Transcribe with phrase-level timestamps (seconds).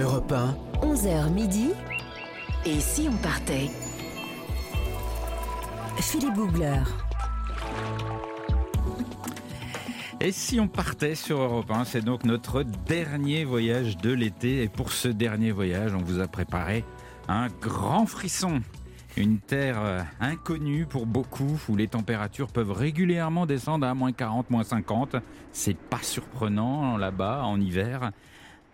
[0.00, 1.70] Europe 1, 11h midi.
[2.64, 3.68] Et si on partait?
[5.96, 6.82] Philippe Googler.
[10.20, 14.62] Et si on partait sur Europe 1, c'est donc notre dernier voyage de l'été.
[14.62, 16.84] Et pour ce dernier voyage, on vous a préparé
[17.26, 18.60] un grand frisson.
[19.16, 24.50] Une terre euh, inconnue pour beaucoup, où les températures peuvent régulièrement descendre à moins 40,
[24.50, 25.16] moins 50.
[25.50, 28.12] C'est pas surprenant là-bas en hiver.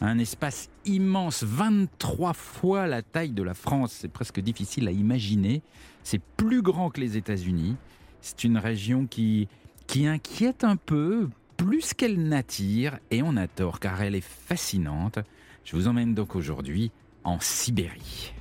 [0.00, 3.92] Un espace immense, 23 fois la taille de la France.
[4.00, 5.62] C'est presque difficile à imaginer.
[6.02, 7.76] C'est plus grand que les États-Unis.
[8.20, 9.48] C'est une région qui,
[9.86, 15.18] qui inquiète un peu, plus qu'elle n'attire, et on a tort car elle est fascinante.
[15.64, 16.90] Je vous emmène donc aujourd'hui
[17.22, 18.34] en Sibérie.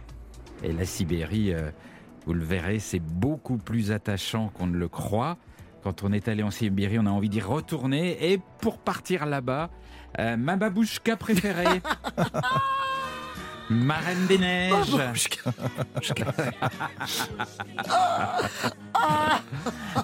[0.63, 1.71] Et la Sibérie, euh,
[2.25, 5.37] vous le verrez, c'est beaucoup plus attachant qu'on ne le croit.
[5.83, 8.31] Quand on est allé en Sibérie, on a envie d'y retourner.
[8.31, 9.69] Et pour partir là-bas,
[10.37, 11.81] ma babouchka préférée.
[13.69, 14.91] Ma reine des neiges.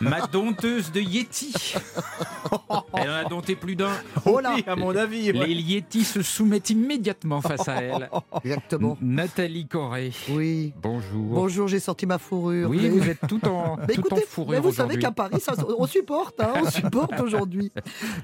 [0.02, 1.54] Ma dompteuse de Yeti.
[2.94, 3.92] Elle en a dompté plus d'un.
[4.26, 5.32] Oh là, à mon avis.
[5.32, 5.48] ouais.
[5.48, 8.10] Les Yétis se soumettent immédiatement face à elle.
[8.44, 8.98] Exactement.
[9.02, 10.12] Nathalie Corré.
[10.30, 10.74] Oui.
[10.82, 11.34] Bonjour.
[11.36, 12.70] Bonjour, j'ai sorti ma fourrure.
[12.70, 15.12] Oui, Mais- vous êtes tout en, Mais tout écoutez, en fourrure mais vous savez qu'à
[15.12, 17.72] Paris, ça, on supporte, hein, on supporte aujourd'hui.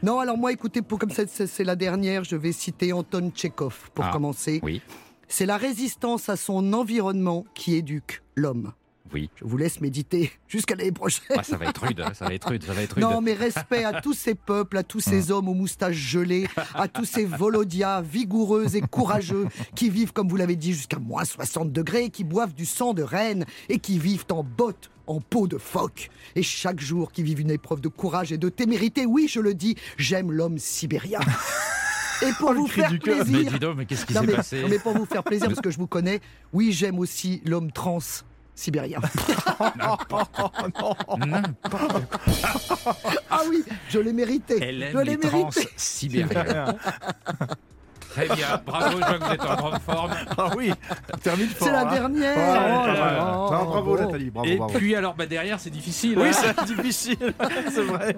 [0.04, 4.06] Non, alors moi, écoutez, pour, comme c'est la dernière, je vais citer Anton Tchekhov pour
[4.06, 4.60] Ah, commencer.
[4.64, 4.82] Oui,
[5.28, 8.74] C'est la résistance à son environnement qui éduque l'homme.
[9.14, 9.30] oui.
[9.38, 11.38] Je vous laisse méditer jusqu'à l'année prochaine.
[11.38, 13.04] Ah, ça va être rude, hein, ça va être rude, ça va être rude.
[13.04, 16.88] Non, mais respect à tous ces peuples, à tous ces hommes aux moustaches gelées, à
[16.88, 21.72] tous ces Volodias vigoureux et courageux qui vivent, comme vous l'avez dit, jusqu'à moins 60
[21.72, 25.58] degrés, qui boivent du sang de reine et qui vivent en bottes en peau de
[25.58, 26.10] phoque.
[26.36, 29.54] Et chaque jour qui vivent une épreuve de courage et de témérité, oui, je le
[29.54, 31.20] dis, j'aime l'homme sibérien.
[32.22, 34.70] Et pour vous cri faire plaisir, Mais dis donc, mais qu'est-ce qui s'est passé non,
[34.70, 36.22] mais pour vous faire plaisir, parce que je vous connais,
[36.54, 38.00] oui, j'aime aussi l'homme trans
[38.56, 39.00] sibérien.
[43.30, 44.58] Ah oui, je l'ai mérité.
[44.62, 45.70] Elle je aime l'ai les trans mérité.
[45.76, 46.76] sibériens.
[48.16, 50.12] Très bien, bravo, je vois que vous êtes en grande forme.
[50.38, 50.72] Ah oui,
[51.22, 51.68] termine fort.
[51.68, 51.94] C'est la hein.
[51.94, 52.38] dernière.
[52.38, 53.02] Ouais,
[53.36, 53.50] Oh.
[53.52, 53.98] Non, bravo.
[53.98, 54.74] Nathalie, bravo, Et bravo.
[54.78, 56.18] puis alors, bah, derrière, c'est difficile.
[56.18, 56.54] Oui, hein.
[56.66, 57.34] c'est difficile,
[57.74, 58.18] c'est vrai.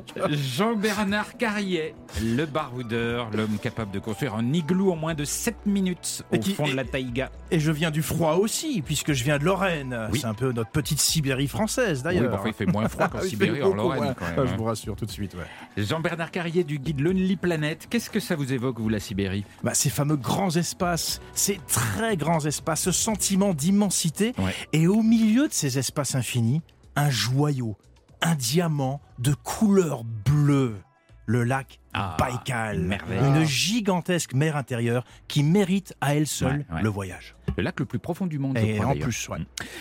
[0.58, 1.94] Jean-Bernard Carrier,
[2.24, 6.40] le baroudeur, l'homme capable de construire un igloo en moins de 7 minutes au Et
[6.40, 7.30] qui- fond de et- la taïga.
[7.52, 10.08] Et je viens du froid aussi, puisque je viens de Lorraine.
[10.12, 10.20] Oui.
[10.20, 12.32] C'est un peu notre petite Sibérie française Oui, d'ailleurs.
[12.32, 14.04] bah, enfin, il fait moins froid qu'en fait Sibérie, en Lorraine.
[14.04, 14.14] moins.
[14.14, 14.56] Quand même, Ah, Je hein.
[14.58, 15.34] vous rassure tout de suite.
[15.36, 15.84] Ouais.
[15.84, 19.44] Jean-Bernard Carrier du guide Lonely Planet, qu'est-ce que ça vous évoque, vous, la Sibérie?
[19.64, 24.34] Bah, ces fameux grands espaces, ces très grands espaces, ce sentiment d'immensité.
[24.38, 24.54] Ouais.
[24.74, 26.62] Et au milieu de ces espaces infinis,
[26.98, 27.78] un joyau,
[28.22, 30.76] un diamant de couleur bleue.
[31.26, 36.82] Le lac Ah, Baïkal, une gigantesque mer intérieure qui mérite à elle seule Ouais, ouais.
[36.84, 37.36] le voyage.
[37.56, 39.38] Le lac le plus profond du monde, je Et crois, en plus, ouais.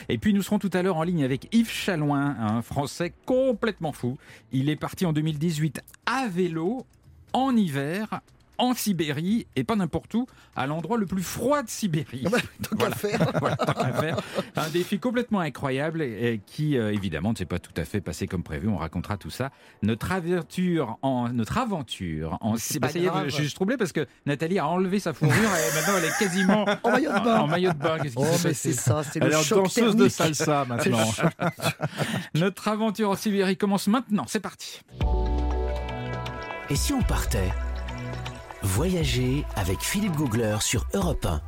[0.08, 3.92] Et puis nous serons tout à l'heure en ligne avec Yves Chalouin, un Français complètement
[3.92, 4.18] fou.
[4.52, 6.86] Il est parti en 2018 à vélo,
[7.32, 8.20] en hiver,
[8.58, 12.24] en Sibérie, et pas n'importe où, à l'endroit le plus froid de Sibérie.
[12.30, 12.96] Bah, tant qu'à Voilà.
[12.96, 13.32] faire.
[13.40, 14.20] Voilà, tant qu'à faire.
[14.56, 18.26] Un défi complètement incroyable et, qui, euh, évidemment, ne s'est pas tout à fait passé
[18.26, 18.68] comme prévu.
[18.68, 19.50] On racontera tout ça.
[19.82, 22.80] Notre aventure en, notre aventure en Sibérie.
[22.80, 23.24] pas Ça y est, grave.
[23.26, 26.18] je suis juste troublé parce que Nathalie a enlevé sa fourrure et maintenant elle est
[26.18, 27.40] quasiment En maillot de bain.
[27.40, 27.98] en maillot de bain.
[27.98, 29.84] Qu'est-ce qui Oh, s'est mais passé c'est ça, c'est Elle le est en choc danseuse
[29.84, 29.98] thermique.
[30.04, 31.04] de salsa maintenant.
[32.34, 34.24] Notre aventure en Sibérie commence maintenant.
[34.26, 34.80] C'est parti.
[36.68, 37.52] Et si on partait
[38.66, 41.40] Voyager avec Philippe Googler sur Europe 1.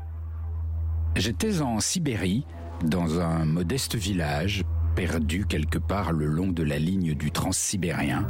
[1.17, 2.47] J'étais en Sibérie,
[2.85, 4.63] dans un modeste village,
[4.95, 8.29] perdu quelque part le long de la ligne du transsibérien.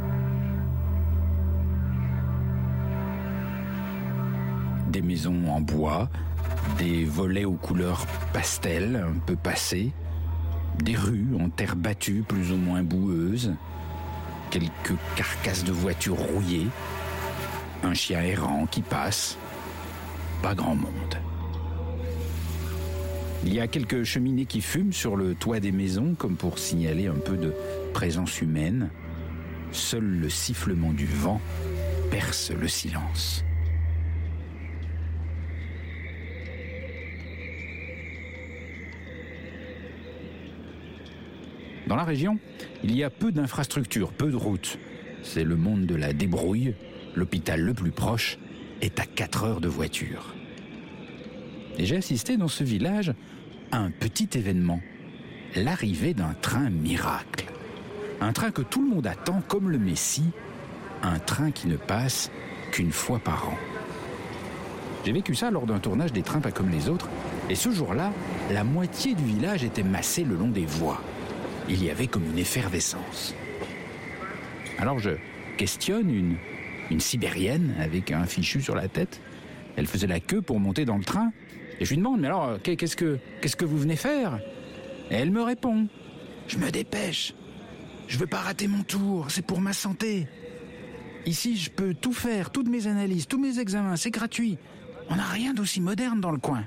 [4.87, 6.09] Des maisons en bois,
[6.79, 9.93] des volets aux couleurs pastel un peu passées,
[10.83, 13.53] des rues en terre battue plus ou moins boueuses,
[14.49, 16.67] quelques carcasses de voitures rouillées,
[17.83, 19.37] un chien errant qui passe,
[20.41, 21.15] pas grand monde.
[23.45, 27.07] Il y a quelques cheminées qui fument sur le toit des maisons comme pour signaler
[27.07, 27.53] un peu de
[27.93, 28.89] présence humaine.
[29.71, 31.39] Seul le sifflement du vent
[32.11, 33.45] perce le silence.
[41.87, 42.37] Dans la région,
[42.83, 44.77] il y a peu d'infrastructures, peu de routes.
[45.23, 46.75] C'est le monde de la débrouille.
[47.15, 48.37] L'hôpital le plus proche
[48.81, 50.33] est à 4 heures de voiture.
[51.77, 53.13] Et j'ai assisté dans ce village
[53.71, 54.81] à un petit événement.
[55.55, 57.45] L'arrivée d'un train miracle.
[58.21, 60.31] Un train que tout le monde attend comme le Messie.
[61.03, 62.29] Un train qui ne passe
[62.71, 63.57] qu'une fois par an.
[65.05, 67.07] J'ai vécu ça lors d'un tournage des trains pas comme les autres.
[67.49, 68.11] Et ce jour-là,
[68.51, 71.01] la moitié du village était massée le long des voies.
[71.69, 73.33] Il y avait comme une effervescence.
[74.77, 75.11] Alors je
[75.57, 76.35] questionne une,
[76.89, 79.21] une Sibérienne avec un fichu sur la tête.
[79.75, 81.31] Elle faisait la queue pour monter dans le train.
[81.79, 84.39] Et je lui demande, mais alors, qu'est-ce que, vous venez faire?
[85.11, 85.87] Et elle me répond,
[86.47, 87.33] je me dépêche.
[88.07, 90.27] Je veux pas rater mon tour, c'est pour ma santé.
[91.25, 94.57] Ici, je peux tout faire, toutes mes analyses, tous mes examens, c'est gratuit.
[95.09, 96.63] On n'a rien d'aussi moderne dans le coin.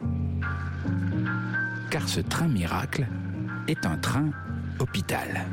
[1.91, 3.07] Car ce train miracle
[3.69, 4.31] est un train
[4.79, 5.47] hôpital.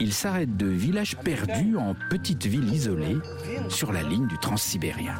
[0.00, 3.18] Il s'arrête de village perdu en petite ville isolée
[3.68, 5.14] sur la ligne du transsibérien.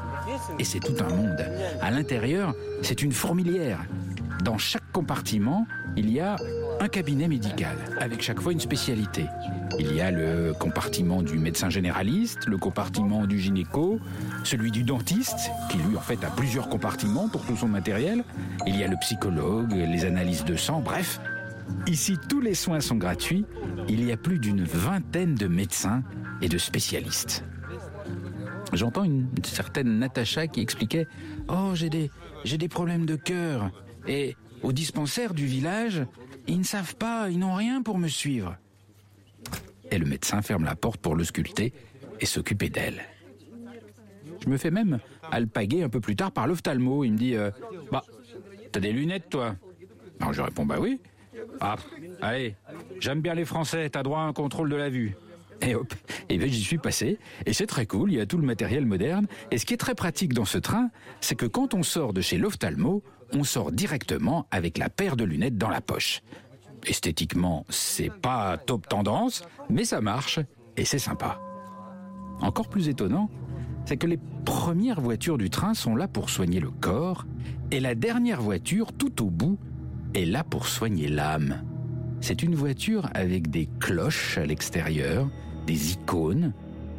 [0.59, 1.45] Et c'est tout un monde.
[1.81, 3.85] À l'intérieur, c'est une fourmilière.
[4.45, 5.67] Dans chaque compartiment,
[5.97, 6.37] il y a
[6.81, 9.27] un cabinet médical, avec chaque fois une spécialité.
[9.79, 14.01] Il y a le compartiment du médecin généraliste, le compartiment du gynéco,
[14.43, 18.25] celui du dentiste, qui lui en fait a plusieurs compartiments pour tout son matériel.
[18.67, 21.21] Il y a le psychologue, les analyses de sang, bref.
[21.87, 23.45] Ici, tous les soins sont gratuits.
[23.89, 26.03] Il y a plus d'une vingtaine de médecins
[26.41, 27.45] et de spécialistes.
[28.73, 31.07] J'entends une certaine Natacha qui expliquait
[31.49, 32.11] Oh, j'ai des,
[32.45, 33.71] j'ai des problèmes de cœur.
[34.07, 36.07] Et au dispensaire du village,
[36.47, 38.57] ils ne savent pas, ils n'ont rien pour me suivre.
[39.91, 41.73] Et le médecin ferme la porte pour le sculpter
[42.21, 43.03] et s'occuper d'elle.
[44.43, 44.99] Je me fais même
[45.31, 47.05] alpaguer un peu plus tard par l'ophtalmo.
[47.05, 47.51] Il me dit euh,
[47.91, 48.03] Bah,
[48.73, 49.55] t'as des lunettes, toi?
[50.21, 51.01] Alors je réponds Bah oui.
[51.61, 51.77] Ah,
[52.21, 52.57] allez,
[53.01, 55.17] j'aime bien les Français, t'as droit à un contrôle de la vue.
[55.61, 55.95] Et hop,
[56.29, 58.85] et ben j'y suis passé, et c'est très cool, il y a tout le matériel
[58.85, 59.27] moderne.
[59.53, 60.91] Et ce qui est très pratique dans ce train,
[61.21, 65.25] c'est que quand on sort de chez l'ophtalmo, on sort directement avec la paire de
[65.25, 66.23] lunettes dans la poche.
[66.85, 70.41] Esthétiquement, c'est pas top tendance, mais ça marche,
[70.77, 71.41] et c'est sympa.
[72.41, 73.31] Encore plus étonnant,
[73.85, 77.25] c'est que les premières voitures du train sont là pour soigner le corps,
[77.71, 79.61] et la dernière voiture, tout au bout,
[80.15, 81.63] est là pour soigner l'âme.
[82.21, 85.29] C'est une voiture avec des cloches à l'extérieur,
[85.67, 86.53] des icônes.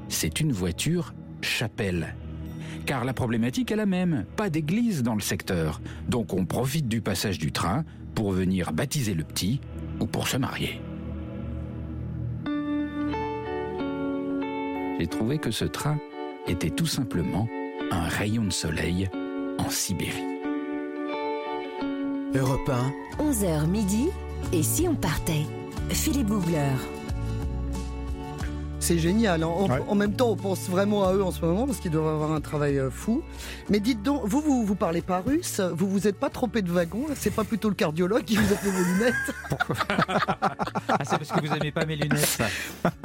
[0.09, 2.15] C'est une voiture chapelle.
[2.85, 5.81] Car la problématique est la même, pas d'église dans le secteur.
[6.09, 9.61] Donc on profite du passage du train pour venir baptiser le petit
[9.99, 10.81] ou pour se marier.
[14.99, 15.97] J'ai trouvé que ce train
[16.47, 17.47] était tout simplement
[17.91, 19.09] un rayon de soleil
[19.57, 20.32] en Sibérie.
[22.35, 22.67] Europe
[23.19, 24.09] 1, 11h midi.
[24.51, 25.45] Et si on partait?
[25.89, 26.71] Philippe Googler.
[28.83, 29.43] C'est génial.
[29.43, 29.47] hein.
[29.47, 29.79] En, Ouais.
[29.87, 32.33] en même temps, on pense vraiment à eux en ce moment parce qu'ils doivent avoir
[32.33, 33.23] un travail euh, fou.
[33.69, 36.69] Mais dites donc, vous, vous, vous parlez pas russe Vous vous êtes pas trompé de
[36.69, 39.13] wagon là C'est pas plutôt le cardiologue qui vous a fait vos lunettes?
[40.89, 42.47] Ah, c'est parce que vous aimez pas mes lunettes, ça.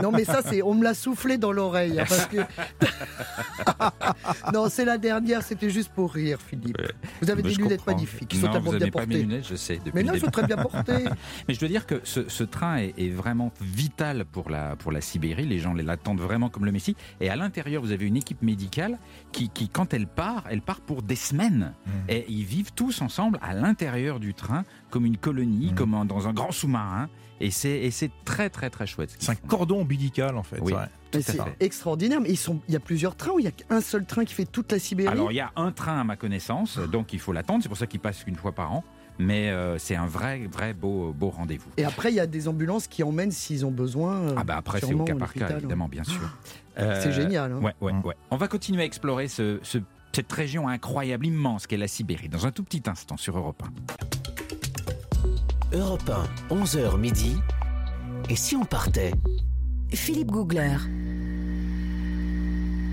[0.02, 2.00] Non, mais ça, c'est on me l'a soufflé dans l'oreille.
[2.00, 2.38] hein, parce que...
[4.52, 6.76] non, c'est la dernière, c'était juste pour rire, Philippe.
[7.22, 7.92] Vous avez Bah, des lunettes comprends.
[7.92, 9.22] magnifiques, qui sont Non, tellement vous bien pas mes portées.
[9.22, 9.80] lunettes, je sais.
[9.94, 11.04] Mais non, ils sont très bien portées.
[11.48, 14.92] Mais je dois dire que ce, ce train est, est vraiment vital pour la, pour
[14.92, 15.46] la Sibérie.
[15.46, 16.96] Les gens l'attendent vraiment comme le Messie.
[17.20, 18.98] Et à l'intérieur, vous avez une équipe médicale
[19.32, 21.74] qui, qui, quand elle part, elle part pour des semaines.
[21.86, 21.90] Mmh.
[22.08, 25.74] Et ils vivent tous ensemble à l'intérieur du train, comme une colonie, Mhm.
[25.74, 27.08] comme un- dans un grand sous-marin.
[27.40, 29.10] Et c'est et c'est très, très, très chouette.
[29.10, 29.46] ce C'est un font.
[29.46, 30.58] cordon ombilical en fait.
[30.60, 30.72] Oui.
[30.72, 30.80] ouais.
[31.22, 32.20] C'est extraordinaire.
[32.20, 32.60] Mais ils sont...
[32.68, 34.70] il y a plusieurs trains ou il y a qu'un seul train qui fait toute
[34.72, 35.08] la Sibérie?
[35.12, 37.62] Alors, il y a un train à ma connaissance, donc il faut l'attendre.
[37.62, 38.84] C'est pour ça qu'il passe qu'une fois par an.
[39.18, 41.68] Mais euh, c'est un vrai, vrai beau, beau rendez-vous.
[41.76, 44.14] Et après, il y a des ambulances qui emmènent s'ils ont besoin.
[44.16, 46.38] euh, Ah bah après c'est au cas par cas l'hôpital, évidemment bien sûr.
[46.76, 47.52] C'est Euh, génial.
[47.52, 47.58] hein.
[47.60, 48.06] Ouais ouais Mm.
[48.06, 48.14] ouais.
[48.30, 49.78] On va continuer à explorer ce, ce-
[50.12, 53.60] cette région incroyable, immense qu'est la Sibérie dans un tout petit instant sur Europe
[55.72, 55.76] 1.
[55.76, 56.08] Europe
[56.50, 57.36] 1, 11h midi.
[58.30, 59.12] Et si on partait?
[59.92, 60.76] Philippe Googler.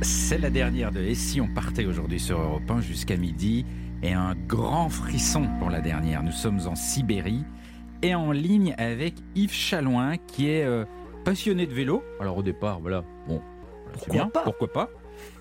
[0.01, 3.65] C'est la dernière de Et si on partait aujourd'hui sur Europe 1 jusqu'à midi?
[4.05, 6.21] Et un grand frisson pour la dernière.
[6.21, 7.43] Nous sommes en Sibérie
[8.03, 10.85] et en ligne avec Yves Chalouin qui est euh,
[11.23, 12.03] passionné de vélo.
[12.19, 13.41] Alors au départ, voilà, bon,
[13.93, 14.89] Pourquoi bien, pas pourquoi pas.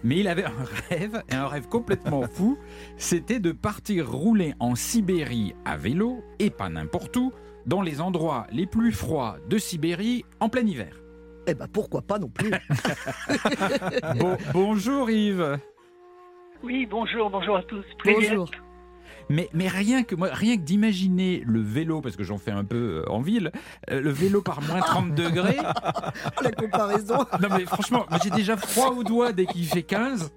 [0.03, 2.57] Mais il avait un rêve, et un rêve complètement fou,
[2.97, 7.33] c'était de partir rouler en Sibérie à vélo, et pas n'importe où,
[7.67, 11.03] dans les endroits les plus froids de Sibérie en plein hiver.
[11.47, 12.51] Eh ben pourquoi pas non plus
[14.19, 15.59] Bon- bonjour Yves
[16.65, 17.85] oui, bonjour, bonjour à tous.
[19.31, 22.65] Mais, mais rien que moi, rien que d'imaginer le vélo, parce que j'en fais un
[22.65, 23.51] peu euh, en ville,
[23.91, 25.57] euh, le vélo par moins 30 degrés.
[26.43, 27.19] La comparaison.
[27.41, 30.33] Non mais franchement, j'ai déjà froid aux doigts dès qu'il fait 15.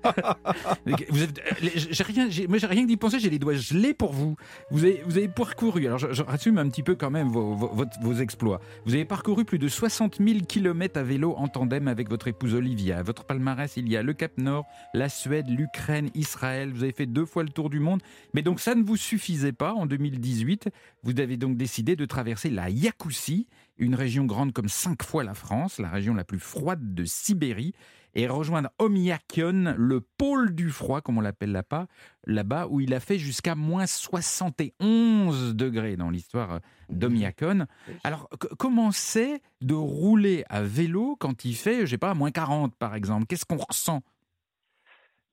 [0.86, 1.34] Vous avez-
[1.64, 4.14] euh, j'ai rien, j'ai- moi j'ai rien que d'y penser, j'ai les doigts gelés pour
[4.14, 4.36] vous.
[4.72, 7.56] Vous avez, vous avez parcouru, alors je, je résume un petit peu quand même vos,
[7.56, 8.60] vos, exploits.
[8.86, 12.54] Vous avez parcouru plus de 60 000 km à vélo en tandem avec votre épouse
[12.56, 12.98] Olivia.
[13.00, 16.72] À votre palmarès, il y a le Cap Nord, la Suède, l'Ukraine, Israël.
[16.74, 18.02] Vous avez fait deux fois le tour du monde.
[18.34, 19.74] Mais donc ça ne vous suffisait pas.
[19.74, 20.68] En 2018,
[21.04, 23.48] vous avez donc décidé de traverser la Yakoussie,
[23.78, 27.74] une région grande comme cinq fois la France, la région la plus froide de Sibérie,
[28.14, 31.88] et rejoindre Omiakon, le pôle du froid, comme on l'appelle là-bas,
[32.26, 36.60] là-bas, où il a fait jusqu'à moins 71 degrés dans l'histoire
[36.90, 37.68] d'Omiakon.
[38.04, 38.28] Alors,
[38.60, 42.96] comment c'est de rouler à vélo quand il fait, je sais pas, moins 40 par
[42.96, 43.28] exemple?
[43.28, 44.02] Qu'est-ce qu'on ressent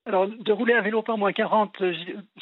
[0.07, 1.93] Alors, de rouler à vélo par moins 40, euh,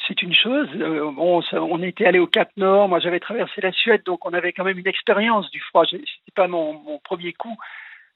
[0.06, 0.68] c'est une chose.
[0.76, 2.88] Euh, bon, ça- on était allé au Cap Nord.
[2.90, 5.84] Moi, j'avais traversé la Suède, donc on avait quand même une expérience du froid.
[5.84, 7.56] J'ai- C'était pas mon, mon premier coup.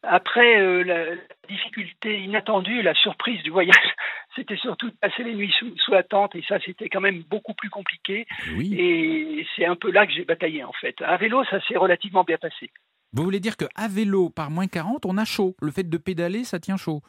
[0.03, 1.17] Après, euh, la, la
[1.49, 3.75] difficulté inattendue, la surprise du voyage,
[4.37, 7.23] c'était surtout de passer les nuits sous, sous la tente, et ça, c'était quand même
[7.31, 8.27] beaucoup plus compliqué.
[8.57, 8.75] Oui.
[8.79, 11.01] Et c'est un peu là que j'ai bataillé, en fait.
[11.03, 12.71] À vélo, ça s'est relativement bien passé.
[13.15, 16.45] Vous voulez dire qu'à vélo par moins 40, on a chaud Le fait de pédaler,
[16.45, 17.01] ça tient chaud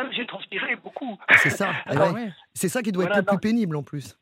[0.00, 1.18] Ah, j'ai transpiré beaucoup.
[1.38, 1.70] C'est ça.
[1.86, 2.30] Alors, ouais.
[2.54, 4.16] C'est ça qui doit Voilà, être le plus pénible en plus.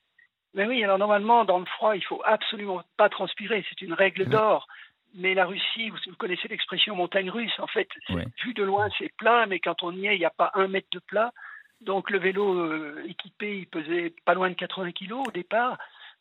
[0.55, 3.63] Mais oui, alors normalement, dans le froid, il faut absolument pas transpirer.
[3.69, 4.67] C'est une règle d'or.
[5.15, 7.53] Mais la Russie, vous, vous connaissez l'expression montagne russe.
[7.59, 8.25] En fait, Ouais.
[8.43, 10.67] vu de loin, c'est plat, mais quand on y est, il n'y a pas un
[10.67, 11.31] mètre de plat.
[11.83, 15.77] Donc le vélo euh, équipé, il pesait pas loin de 80 kilos au départ.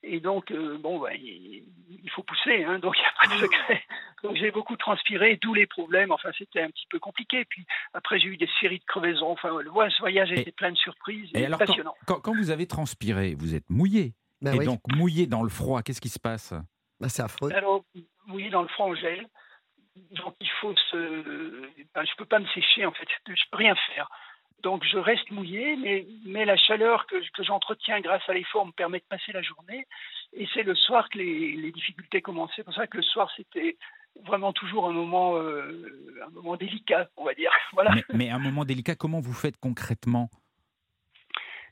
[0.07, 3.35] Et donc, euh, bon, bah, il, il faut pousser, hein, donc il n'y a pas
[3.35, 3.83] de secret.
[4.24, 6.12] Donc j'ai beaucoup transpiré, d'où les problèmes.
[6.12, 7.45] Enfin, c'était un petit peu compliqué.
[7.45, 9.29] Puis après, j'ai eu des séries de crevaisons.
[9.29, 11.93] Enfin, le voyage- été plein de surprises Et et, alors, quand, passionnant.
[12.07, 14.13] quand- quand vous avez transpiré, vous êtes mouillé.
[14.41, 14.65] Ben et oui.
[14.65, 16.53] donc, mouillé dans le froid, qu'est-ce qui se passe?
[17.00, 17.51] Ben, c'est affreux.
[17.53, 17.83] Alors,
[18.29, 19.27] oui, dans le froid, on gèle.
[20.12, 20.97] Donc, il faut se.
[21.93, 23.07] ben, je ne peux pas me sécher, en fait.
[23.27, 24.09] Je ne peux rien faire.
[24.65, 28.98] Donc, je reste mouillé, mais, mais la chaleur que, j'entretiens grâce à l'effort me permet
[28.98, 29.86] de passer la journée.
[30.34, 32.50] Et c'est le soir que les, les difficultés commencent.
[32.55, 33.77] C'est pour ça que le soir, c'était
[34.25, 37.51] vraiment toujours un moment, euh, un moment délicat, on va dire.
[37.74, 37.91] Voilà.
[38.12, 40.31] mais un moment délicat, comment vous faites concrètement?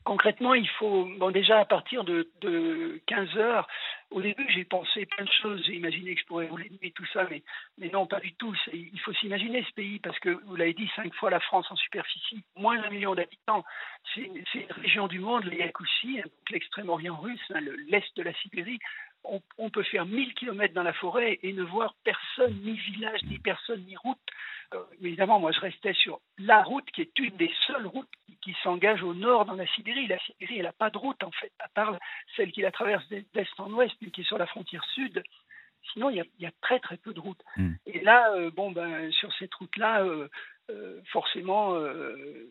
[0.04, 3.66] Concrètement, il faut, bon, déjà à partir de, de 15 heures,
[4.10, 6.92] au début j'ai pensé plein de choses, j'ai imaginé que je pourrais rouler de nuit,
[6.92, 7.42] tout ça, mais,
[7.90, 8.54] non, pas du tout.
[8.74, 11.76] Il faut s'imaginer ce pays, parce que vous l'avez dit, cinq fois la France en
[11.76, 13.64] superficie, moins d'un million d'habitants.
[14.14, 14.44] C'est une
[14.82, 18.78] région du monde, les Yakoussi, hein, l'extrême-orient russe, hein, le- l'est de la Sibérie.
[19.24, 23.22] On, on peut faire 1000 kilomètres dans la forêt et ne voir personne, ni village,
[23.24, 24.18] ni personne, ni route.
[24.74, 28.36] Euh, évidemment, moi, je restais sur la route qui est une des seules routes qui,
[28.42, 30.06] qui s'engage au nord dans la Sibérie.
[30.06, 31.98] La Sibérie, elle n'a pas de route, en fait, à part
[32.36, 33.24] celle qui la traverse d'est
[33.58, 35.22] en ouest, mais qui est sur la frontière sud.
[35.92, 37.42] Sinon, il y a, il y a très, très peu de routes.
[37.56, 37.74] Mm.
[37.86, 40.28] Et là, euh, bon, ben, sur cette route-là, euh,
[40.70, 42.48] euh, forcément, euh,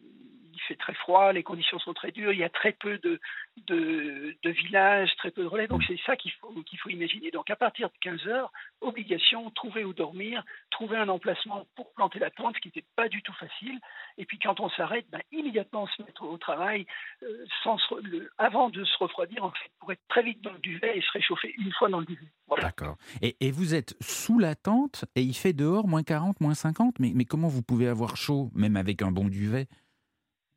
[0.54, 3.20] il fait très froid, les conditions sont très dures, il y a très peu de,
[3.68, 5.68] de, villages, très peu de relais.
[5.68, 7.32] Donc, c'est ça qu'il faut, faut imaginer.
[7.32, 8.52] Donc, à partir de 15 heures,
[8.82, 13.10] obligation, trouver où dormir, trouver un emplacement pour planter la tente, ce qui n'était pas
[13.10, 13.80] du tout facile.
[14.18, 16.86] Et puis, quand on s'arrête, ben, immédiatement se mettre au travail,
[17.24, 17.78] euh, sans
[18.38, 21.72] avant de se refroidir, pour être très vite dans le duvet et se réchauffer une
[21.74, 22.28] fois dans le duvet.
[22.62, 22.98] D'accord.
[23.22, 27.00] Et, et vous êtes sous la tente et il fait dehors moins 40, moins 50
[27.00, 29.68] mais, mais comment vous pouvez avoir chaud, même avec un bon duvet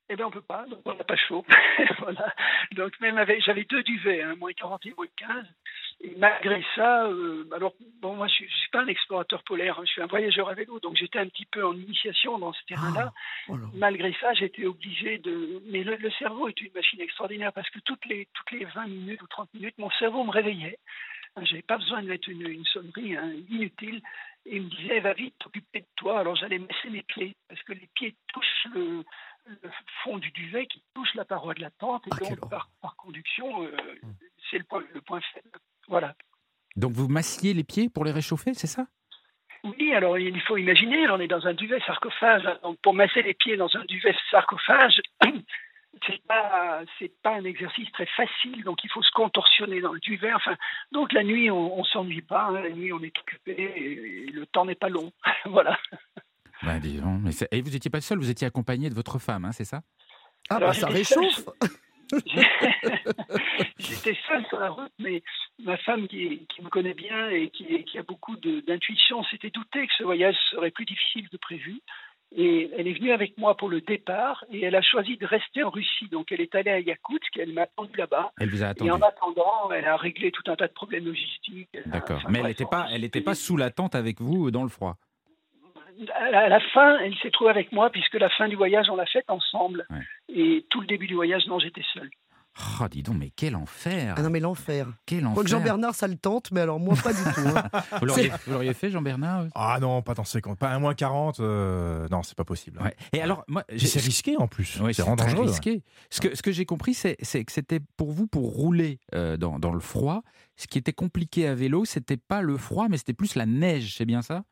[0.08, 1.44] Eh bien, on peut pas, donc on n'a pas chaud.
[1.98, 2.34] voilà.
[2.72, 5.46] Donc, même avec, j'avais deux duvets, hein, moins 40 et moins 15.
[6.02, 7.72] Et malgré ça, euh, alors,
[8.02, 10.54] bon, moi, je ne suis pas un explorateur polaire, hein, je suis un voyageur à
[10.54, 13.12] vélo, donc j'étais un petit peu en initiation dans ce terrain-là.
[13.48, 13.66] Oh là.
[13.74, 15.62] Malgré ça, j'étais obligé de.
[15.70, 18.86] Mais le, le cerveau est une machine extraordinaire parce que toutes les, toutes les 20
[18.88, 20.78] minutes ou 30 minutes, mon cerveau me réveillait.
[21.36, 24.00] Je n'avais pas besoin de mettre une, une sonnerie hein, inutile.
[24.46, 26.20] Et il me disait, va vite, t'occuper de toi.
[26.20, 29.04] Alors j'allais masser mes pieds parce que les pieds touchent le,
[29.46, 29.70] le
[30.02, 32.06] fond du duvet qui touche la paroi de la tente.
[32.06, 33.70] Et Ah, donc, par, par conduction, euh,
[34.50, 35.50] c'est le point, le point faible.
[35.88, 36.14] Voilà.
[36.76, 38.86] Donc vous massiez les pieds pour les réchauffer, c'est ça?
[39.64, 42.46] Oui, alors il faut imaginer, on est dans un duvet sarcophage.
[42.46, 42.58] hein.
[42.62, 45.00] Donc pour masser les pieds dans un duvet sarcophage,
[46.06, 48.64] c'est pas c'est pas un exercice très facile.
[48.64, 50.32] Donc il faut se contorsionner dans le duvet.
[50.34, 50.56] Enfin,
[50.92, 52.46] donc la nuit on, on s'ennuie pas.
[52.46, 52.60] hein.
[52.60, 55.12] La nuit on est occupé et, et le temps n'est pas long.
[55.46, 55.78] voilà.
[56.62, 59.44] ben, dis donc, mais Et vous n'étiez pas seul, vous étiez accompagné de votre femme,
[59.44, 59.82] hein, c'est ça?
[60.48, 61.46] Ah, Alors, bah, ça j'étais seul réchauffe.
[63.78, 65.22] J'étais seul sur la route, mais
[65.64, 69.86] ma femme qui, qui me connaît bien et qui, qui a beaucoup d'intuition s'était doutée
[69.86, 71.80] que ce voyage serait plus difficile que prévu.
[72.38, 75.62] Et elle est venue avec moi pour le départ et elle a choisi de rester
[75.62, 76.08] en Russie.
[76.10, 78.30] Donc elle est allée à Yakoutsk, elle m'a attendu là-bas.
[78.38, 78.90] Elle vous a attendu.
[78.90, 81.70] Et en attendant, elle a réglé tout un tas de problèmes logistiques.
[81.86, 82.18] D'accord.
[82.18, 84.68] Enfin, Mais elle n'était pas, elle était pas sous la tente avec vous dans le
[84.68, 84.96] froid.
[86.14, 88.90] à la, à la fin, elle s'est trouvée avec moi puisque la fin du voyage,
[88.90, 89.86] on l'a faite ensemble.
[89.88, 90.02] Ouais.
[90.28, 92.10] Et tout le début du voyage, non, j'étais seul.
[92.80, 94.86] Oh, dis donc, mais quel enfer Ah non, mais l'enfer.
[95.04, 97.40] Quel enfer Jean-Bernard, ça le tente, mais alors moi, pas du tout.
[97.54, 97.80] hein.
[98.00, 100.58] Vous l'auriez- fait, Jean-Bernard Ah non, pas dans ces comptes.
[100.58, 102.80] Pas un moins 40, euh, non, c'est pas possible.
[102.82, 102.96] Ouais.
[103.12, 104.80] Et alors, moi, C'est risqué en plus.
[104.80, 105.46] Ouais, c'est dangereux.
[105.46, 105.82] risqué.
[106.10, 109.36] Ce que, ce que j'ai compris, c'est c'est que c'était pour vous, pour rouler euh,
[109.36, 110.22] dans, dans le froid,
[110.56, 113.94] ce qui était compliqué à vélo, c'était pas le froid, mais c'était plus la neige,
[113.96, 114.44] c'est bien ça?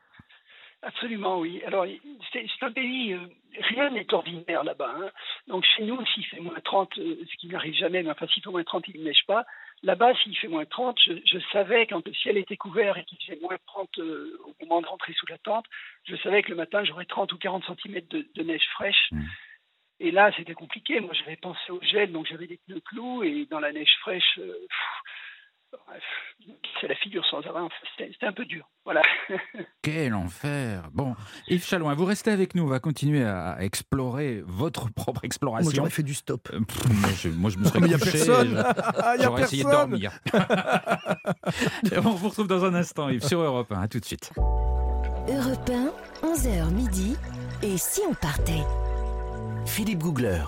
[0.87, 1.63] Absolument, oui.
[1.67, 1.87] Alors,
[2.33, 3.19] c'est un pays, euh,
[3.59, 4.95] rien n'est ordinaire là-bas.
[4.99, 5.11] hein.
[5.49, 8.43] Donc, chez nous, s'il fait moins 30, euh, ce qui n'arrive jamais, mais enfin, s'il
[8.43, 9.47] fait moins 30, il ne neige pas.
[9.83, 13.19] Là-bas, s'il fait moins 30, je, je savais, quand le ciel était couvert et qu'il
[13.19, 15.65] faisait moins 30 euh, au moment de rentrer sous la tente,
[16.05, 19.09] je savais que le matin, j'aurais 30 ou 40 cm de, de neige fraîche.
[19.11, 19.23] Mm.
[20.01, 21.01] Et là, c'était compliqué.
[21.01, 24.39] Moi, j'avais pensé au gel, donc j'avais des pneus clous, et dans la neige fraîche,
[24.39, 25.03] euh, pff,
[26.81, 27.61] c'est la figure sans arrêt.
[27.61, 28.69] Enfin, C'était un peu dur.
[28.85, 29.03] Voilà.
[29.83, 31.15] Quel enfer Bon,
[31.49, 35.71] Yves Chalouin, vous restez avec nous, on va continuer à explorer votre propre Moi, exploration.
[35.75, 36.49] j'aurais fait du stop.
[36.53, 38.51] Euh, pff, moi, je, moi, je me serais il a couché, personne.
[38.51, 38.57] je-
[39.03, 40.13] Ah, a J'aurais essayé de dormir.
[41.93, 43.81] Et on vous retrouve dans un instant, Yves, sur Europe 1.
[43.83, 44.31] À tout de suite.
[44.37, 45.71] Europe
[46.23, 47.17] 1, 11h midi.
[47.63, 48.63] Et si on partait?
[49.67, 50.45] Philippe Googler.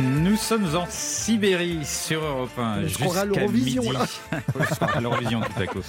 [0.00, 2.82] Nous sommes en Sibérie sur Europe 1.
[2.84, 3.82] On se croirait à jusqu'à l'Eurovision,
[5.00, 5.80] l'Eurovision tout à coup.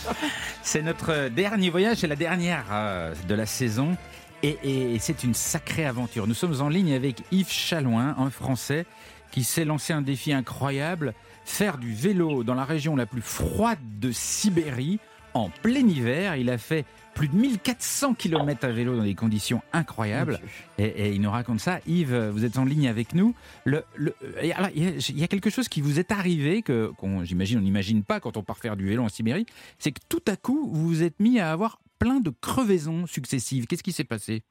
[0.62, 3.98] C'est notre dernier voyage, c'est la dernière euh, de la saison.
[4.44, 6.26] Et, et- et c'est une sacrée aventure.
[6.28, 8.86] Nous sommes en ligne avec Yves Chalouin, un Français
[9.32, 13.80] qui s'est lancé un défi incroyable faire du vélo dans la région la plus froide
[14.00, 15.00] de Sibérie
[15.34, 16.36] en plein hiver.
[16.38, 16.86] Il a fait
[17.18, 20.40] plus de 1400 km à vélo dans des conditions incroyables.
[20.78, 21.80] Et, et il nous raconte ça.
[21.88, 23.34] Yves, vous êtes en ligne avec nous.
[23.66, 26.12] Le, le- et alors, il y, a, il y a quelque chose qui vous est
[26.12, 29.46] arrivé que, qu'on- j'imagine, on n'imagine pas quand on part faire du vélo en Sibérie.
[29.80, 33.66] C'est que tout à coup, vous vous êtes mis à avoir plein de crevaisons successives.
[33.66, 34.44] Qu'est-ce qui s'est passé?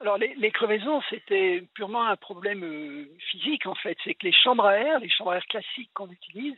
[0.00, 3.96] Alors les, les crevaisons, c'était purement un problème euh, physique en fait.
[4.04, 6.54] C'est que les chambres à air, les chambres à air classiques qu'on utilise,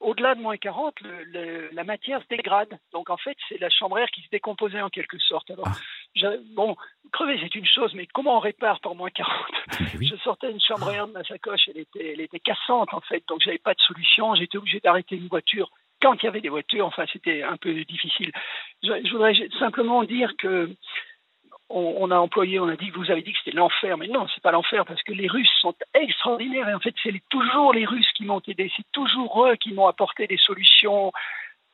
[0.00, 2.78] au-delà de moins 40, le- le- la matière se dégrade.
[2.92, 5.50] Donc en fait, c'est la chambre air qui se décomposait en quelque sorte.
[5.50, 5.76] Alors, Ah.
[6.14, 6.76] je- bon,
[7.12, 9.34] crever c'est une chose, mais comment on répare par moins 40
[9.80, 10.06] Mais oui.
[10.06, 13.22] Je sortais une chambre air de ma sacoche, elle était, elle était cassante en fait,
[13.28, 14.34] donc j'avais pas de solution.
[14.34, 15.70] J'étais obligé d'arrêter une voiture
[16.02, 16.86] quand il y avait des voitures.
[16.86, 18.30] Enfin, c'était un peu difficile.
[18.82, 20.70] Je, je voudrais simplement dire que
[21.70, 24.08] on, on a employé, on a dit que vous avez dit que c'était l'enfer, mais
[24.08, 27.22] non, c'est pas l'enfer parce que les Russes sont extraordinaires et en fait c'est les-
[27.30, 31.10] toujours les Russes qui m'ont aidé, c'est toujours eux qui m'ont apporté des solutions.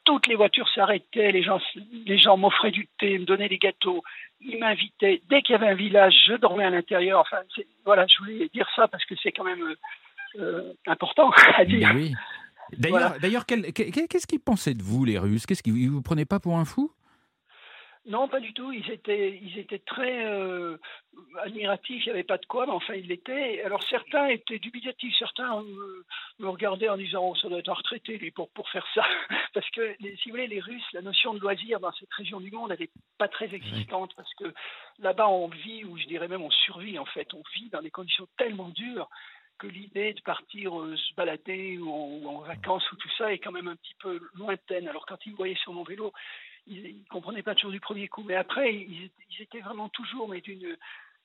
[0.05, 1.61] Toutes les voitures s'arrêtaient, les gens,
[2.07, 4.03] les gens m'offraient du thé, me donnaient des gâteaux,
[4.41, 5.21] ils m'invitaient.
[5.29, 7.21] Dès qu'il y avait un village, je dormais à l'intérieur.
[7.21, 9.75] Enfin, c'est- voilà, je voulais dire ça parce que c'est quand même
[10.39, 11.91] euh, important à dire.
[11.95, 12.15] Oui.
[12.79, 13.19] D'ailleurs, Voilà.
[13.19, 15.45] d'ailleurs, quel- quel- qu'est-ce qu'ils pensaient de vous, les Russes?
[15.45, 16.91] Qu'est-ce qu'ils ils vous prenaient pas pour un fou?
[18.07, 18.73] Non, pas du tout.
[18.73, 20.79] Ils étaient, ils étaient très euh,
[21.43, 22.03] admiratifs.
[22.05, 23.63] Il n'y avait pas de quoi, mais enfin, ils l'étaient.
[23.63, 25.15] Alors certains étaient dubitatifs.
[25.19, 26.05] Certains me,
[26.39, 29.05] me regardaient en disant oh, ça doit être un retraité lui pour pour faire ça.
[29.55, 32.41] Parce que les- si vous voulez, les Russes, la notion de loisir dans cette région
[32.41, 34.53] du monde, elle n'est pas très existante parce que
[34.99, 37.33] là-bas on vit ou je dirais même on survit en fait.
[37.35, 39.09] On vit dans des conditions tellement dures
[39.61, 43.53] que l'idée de partir euh, se balader ou en, vacances ou tout ça est quand
[43.53, 44.89] même un petit peu lointaine.
[44.89, 46.13] Alors quand ils me voyaient sur mon vélo,
[46.67, 48.23] ils ne comprenaient pas toujours du premier coup.
[48.25, 50.77] Mais après, ils, étaient vraiment toujours mais d'une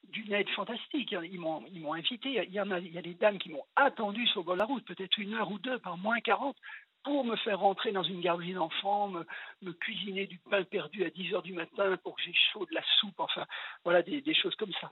[0.09, 1.15] d'une aide fantastique.
[1.23, 2.43] Ils m'ont invité.
[2.45, 4.55] Il y en a, il y a des dames qui m'ont attendu sur le bord
[4.55, 6.55] de la route, peut-être une heure ou deux par moins 40
[7.03, 11.33] pour me faire rentrer dans une garderie d'enfants, me, cuisiner du pain perdu à 10
[11.33, 13.45] heures du matin pour que j'ai chaud de la soupe, enfin,
[13.83, 14.91] voilà, des choses comme ça.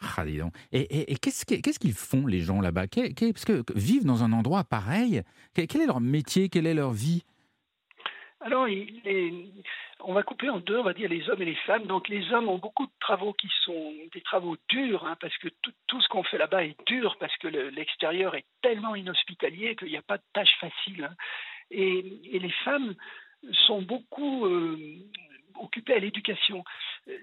[0.00, 0.52] Ah, dis donc.
[0.72, 2.86] Et, et- qu'est-ce que- qu'est-ce qu'ils font, les gens là-bas?
[2.88, 5.22] Qu'est- Parce que vivre dans un endroit pareil,
[5.54, 6.48] quel est leur métier?
[6.48, 7.24] Quelle est leur vie?
[8.40, 8.66] Alors,
[10.00, 11.86] on va couper en deux, on va dire les hommes et les femmes.
[11.86, 15.48] Donc, les hommes ont beaucoup de travaux qui sont des travaux durs, hein, parce que
[15.62, 19.76] tout, tout ce qu'on fait là-bas est dur, parce que le- l'extérieur est tellement inhospitalier
[19.76, 21.04] qu'il n'y a pas de tâche facile.
[21.04, 21.14] hein.
[21.70, 22.04] Et,
[22.34, 22.94] et les femmes
[23.66, 24.76] sont beaucoup euh,
[25.58, 26.64] occupées à l'éducation.
[27.08, 27.18] Euh,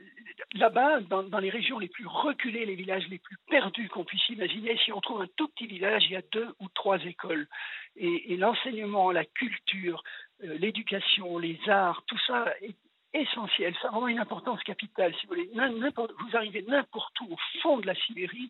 [0.54, 4.28] Là-bas, dans, dans les régions les plus reculées, les villages les plus perdus qu'on puisse
[4.30, 7.48] imaginer, si on trouve un tout petit village, il y a deux ou trois écoles.
[7.96, 10.04] Et, et l'enseignement, la culture,
[10.44, 12.76] euh, l'éducation, les arts, tout ça est
[13.14, 13.76] essentiel.
[13.82, 15.50] Ça a vraiment une importance capitale, si vous voulez.
[15.54, 18.50] Vous arrivez n'importe où, au fond de la Sibérie,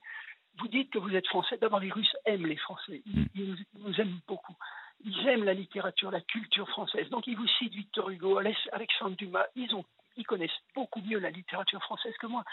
[0.60, 1.58] vous dites que vous êtes français.
[1.60, 3.02] D'abord, les Russes aiment les Français.
[3.06, 4.56] Ils, ils nous aiment beaucoup.
[5.04, 7.10] Ils aiment la littérature, la culture française.
[7.10, 12.16] Donc ils vous citent Victor Hugo, Alexandre Dumas, ils, connaissent beaucoup mieux la littérature française
[12.20, 12.44] que moi.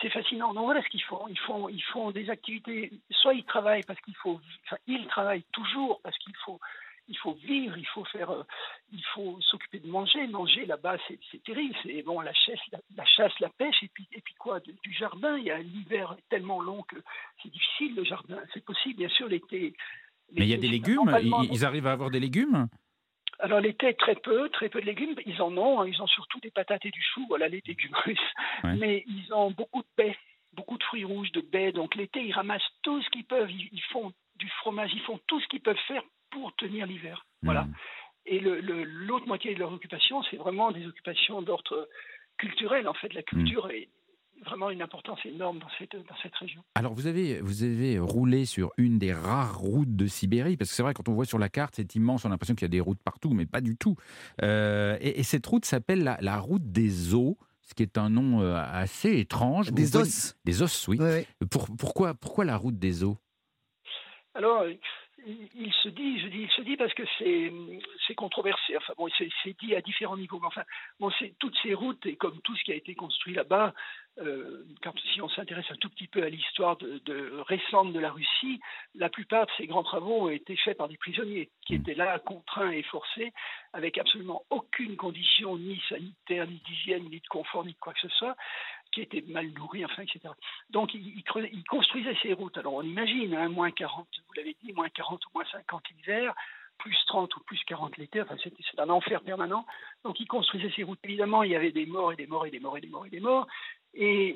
[0.00, 0.54] C'est fascinant.
[0.54, 1.28] Donc voilà ce qu'ils font.
[1.28, 2.90] Ils font, ils font des activités.
[3.10, 6.58] Soit ils travaillent parce qu'il faut, enfin ils travaillent toujours parce qu'il faut
[7.08, 8.42] il faut vivre, il faut faire, euh,
[8.92, 10.26] il faut s'occuper de manger.
[10.28, 11.74] Manger là-bas, c'est terrible.
[11.82, 12.60] C'est bon, la chasse,
[12.96, 15.36] la, chasse, la pêche, et puis, et puis quoi, du jardin.
[15.36, 16.96] Il y a l'hiver tellement long que
[17.42, 18.38] c'est difficile le jardin.
[18.54, 19.74] C'est possible, bien sûr, l'été.
[20.34, 21.00] Mais il y a des légumes.
[21.50, 22.68] Ils, arrivent à avoir des légumes.
[23.38, 25.14] Alors l'été, très peu, très peu de légumes.
[25.26, 25.80] Ils en ont.
[25.80, 25.88] Hein.
[25.88, 27.26] Ils ont surtout des patates et du chou.
[27.28, 27.96] Voilà les légumes
[28.78, 30.16] Mais ils ont beaucoup de baies,
[30.52, 31.72] beaucoup de fruits rouges, de baies.
[31.72, 33.50] Donc l'été, ils ramassent tout ce qu'ils peuvent.
[33.50, 34.92] ils font du fromage.
[34.94, 37.24] Ils font tout ce qu'ils peuvent faire pour tenir l'hiver.
[37.42, 37.62] Voilà.
[37.64, 37.74] Hmm.
[38.26, 41.88] Et l'autre moitié de leur occupation, c'est vraiment des occupations d'ordre
[42.38, 42.88] culturel.
[42.88, 43.72] En fait, la culture hmm.
[43.72, 43.88] est
[44.44, 46.62] vraiment une importance énorme dans cette, dans cette région.
[46.74, 50.76] Alors, vous avez, vous avez roulé sur une des rares routes de Sibérie, parce que
[50.76, 52.66] c'est vrai, quand on voit sur la carte, c'est immense, on a l'impression qu'il y
[52.66, 53.96] a des routes partout, mais pas du tout.
[54.42, 58.56] Euh, et, cette route s'appelle la, route des eaux ce qui est un nom euh,
[58.56, 59.72] assez étrange.
[59.72, 60.36] Des os.
[60.44, 60.98] Des os, oui.
[61.50, 63.16] Pour, pourquoi, pourquoi la route des eaux?
[64.34, 64.64] Alors,
[65.26, 68.76] il se dit, je dis, il se dit parce que c'est, controversé.
[68.76, 70.38] Enfin bon, c'est, dit à différents niveaux.
[70.40, 70.64] Mais enfin,
[71.00, 73.72] bon, toutes ces routes et comme tout ce qui a été construit là-bas,
[74.18, 78.10] euh, quand, si on s'intéresse un tout petit peu à l'histoire de, récente de la
[78.10, 78.60] Russie,
[78.94, 82.18] la plupart de ces grands travaux ont été faits par des prisonniers qui étaient là
[82.18, 83.32] contraints et forcés,
[83.72, 88.00] avec absolument aucune condition ni sanitaire, ni d'hygiène, ni de confort, ni de quoi que
[88.00, 88.36] ce soit
[88.92, 90.20] qui étaient mal nourris, enfin, etc.
[90.70, 91.24] Donc, ils,
[91.68, 92.56] construisaient ces routes.
[92.58, 96.34] Alors, on imagine, hein, moins 40, vous l'avez dit, moins 40 ou moins 50 l'hiver,
[96.78, 98.22] plus 30 ou plus 40 l'été,
[98.70, 99.66] c'est un enfer permanent.
[100.04, 100.98] Donc, ils construisaient ces routes.
[101.04, 103.06] Évidemment, il y avait des morts et des morts et des morts et des morts
[103.06, 103.46] et des morts.
[103.94, 104.32] Et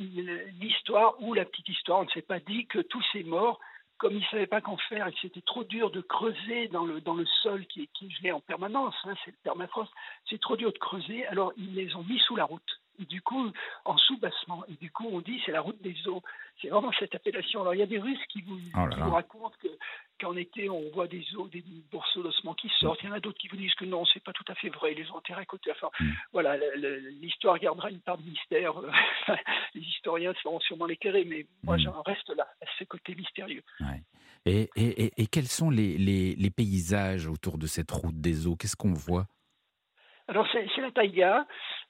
[0.61, 3.59] l'histoire, ou la petite histoire, on ne s'est pas dit que tous ces morts,
[3.99, 6.85] comme ils ne savaient pas qu'en faire et que c'était trop dur de creuser dans
[6.85, 9.91] le, sol qui, qui gelait en permanence, hein, c'est le permafrost,
[10.29, 13.51] c'est trop dur de creuser, alors ils les ont mis sous la route du coup,
[13.85, 14.65] en sous-bassement.
[14.69, 16.23] Et du coup, on dit c'est la route des eaux.
[16.61, 17.61] C'est vraiment cette appellation.
[17.61, 19.57] Alors, il y a des Russes qui vous, oh racontent
[20.21, 23.03] qu'en été, on voit des eaux, des morceaux d'ossement qui sortent.
[23.03, 24.71] Il y en a d'autres qui vous disent que non, c'est pas tout à fait
[24.71, 24.93] vrai.
[24.93, 25.71] Ils les ont enterrés à côté.
[25.71, 26.11] Enfin, mm.
[26.33, 26.57] voilà,
[27.21, 28.73] l'histoire gardera une part de mystère.
[29.75, 31.81] les historiens seront sûrement l'éclairer, mais moi, mm.
[31.81, 33.63] j'en reste là, à ce côté mystérieux.
[34.47, 38.55] Et, et, et, quels sont les, les, les paysages autour de cette route des eaux?
[38.55, 39.27] Qu'est-ce qu'on voit?
[40.29, 41.47] Alors c'est la taïga,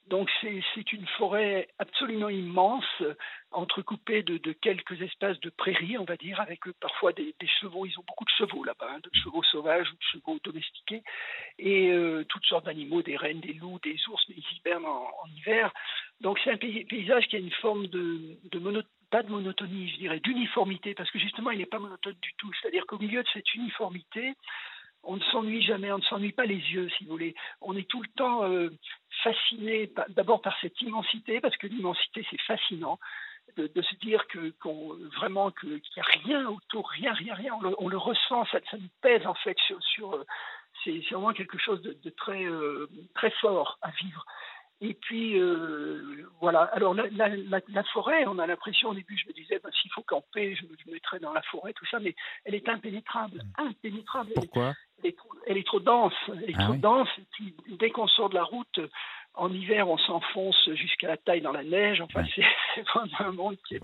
[0.07, 2.85] donc c'est une forêt absolument immense,
[3.51, 7.85] entrecoupée de, quelques espaces de prairies, on va dire, avec euh, parfois des, chevaux.
[7.85, 11.01] Ils ont beaucoup de chevaux là-bas, hein, de chevaux sauvages ou de chevaux domestiqués,
[11.57, 15.09] et euh, toutes sortes d'animaux, des rennes, des loups, des ours, mais ils hibernent en,
[15.35, 15.73] hiver.
[16.21, 18.59] Donc c'est un paysage qui a une forme de, de
[19.09, 22.51] pas de monotonie, je dirais, d'uniformité, parce que justement, il n'est pas monotone du tout.
[22.61, 24.33] C'est-à-dire qu'au milieu de cette uniformité,
[25.03, 27.35] on ne s'ennuie jamais, on ne s'ennuie pas les yeux, si vous voulez.
[27.61, 28.69] On est tout le temps euh,
[29.23, 32.99] fasciné d'abord par cette immensité, parce que l'immensité, c'est fascinant.
[33.55, 34.53] De, se dire que
[35.15, 37.53] vraiment qu'il n'y a rien autour, rien, rien, rien.
[37.79, 40.13] On le, ressent, ça, ça, nous pèse en fait sur.
[40.13, 40.25] Euh,
[40.83, 44.25] c'est vraiment quelque chose de, très euh, très fort à vivre.
[44.79, 46.61] Et puis, euh, voilà.
[46.73, 50.55] Alors, la, forêt, on a l'impression, au début, je me disais, ben, s'il faut camper,
[50.55, 53.43] je me mettrais dans la forêt, tout ça, mais elle est impénétrable.
[53.57, 53.61] Mm.
[53.69, 54.31] Impénétrable.
[54.35, 54.73] Pourquoi?
[55.03, 56.13] elle est, trop dense.
[56.27, 57.09] Elle est ah trop dense.
[57.17, 58.79] Et puis, dès qu'on sort de la route,
[59.33, 62.01] en hiver, on s'enfonce jusqu'à la taille dans la neige.
[62.01, 63.81] Enfin, c'est vraiment un monde qui est,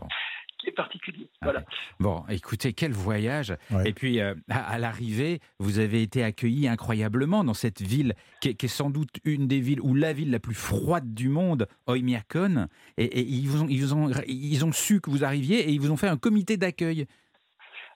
[0.71, 1.28] particulier.
[1.41, 1.63] Ah voilà.
[1.99, 3.56] Bon, écoutez, quel voyage.
[3.86, 8.67] Et puis, euh, à, l'arrivée, vous avez été accueilli incroyablement dans cette ville qui est,
[8.67, 12.67] sans doute une des villes ou la ville la plus froide du monde, Oymyakon.
[12.97, 15.91] Et, ils, vous ont, ils, ont, ils ont su que vous arriviez et ils vous
[15.91, 17.08] ont fait un comité d'accueil.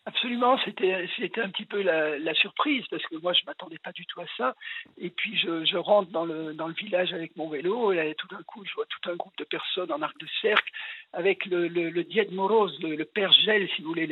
[0.08, 4.06] Absolument, c'était c'était un petit peu la, surprise parce que moi je m'attendais pas du
[4.06, 4.56] tout à ça.
[4.98, 8.42] Et puis je, rentre dans le dans le village avec mon vélo et tout d'un
[8.44, 10.72] coup je vois tout un groupe de personnes en arc de cercle
[11.18, 14.08] avec le le, le Died Moros, le, Père Gel si vous voulez.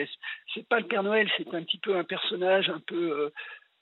[0.53, 3.31] C'est pas le Père Noël, c'est un petit peu un personnage un peu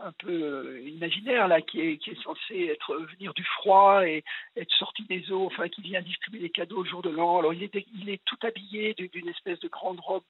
[0.01, 4.25] euh, euh, imaginaire là, qui est, censé être venir du froid et
[4.57, 7.39] être sorti des eaux, enfin qui vient distribuer des cadeaux au jour de l'an.
[7.39, 10.23] Alors il est, tout habillé d'une espèce de grande robe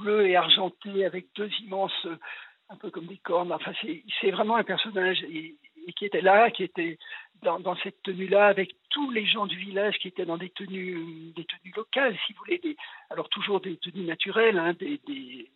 [0.00, 2.08] bleue et argentée avec deux immenses,
[2.70, 3.52] un peu comme des cornes.
[3.52, 3.72] Enfin
[4.20, 5.24] c'est vraiment un personnage
[5.96, 6.98] qui était là, qui était
[7.42, 11.32] dans, dans cette tenue-là, avec tous les gens du village qui étaient dans des tenues,
[11.36, 12.58] des tenues locales, si vous voulez.
[12.58, 12.76] Des,
[13.10, 15.50] alors toujours des tenues naturelles, hein, des, des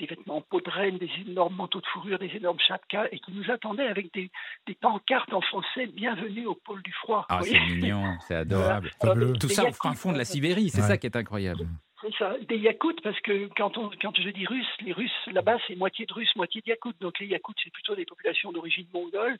[0.00, 3.18] des vêtements en peau de reine, des énormes manteaux de fourrure, des énormes chapkas, et
[3.18, 4.30] qui nous attendaient avec des,
[4.66, 7.26] des pancartes en français Bienvenue au pôle du froid.
[7.28, 8.90] Ah, c'est mignon, c'est adorable.
[9.38, 11.66] Tout ça au fin fond de la Sibérie, c'est ça qui est incroyable.
[12.02, 15.58] C'est ça, des Yakoutes, parce que quand, on, quand je dis russe, les Russes là-bas,
[15.66, 16.98] c'est moitié de Russes, moitié de Yakoutes.
[17.00, 19.36] Donc les Yakoutes, c'est plutôt des populations d'origine mongole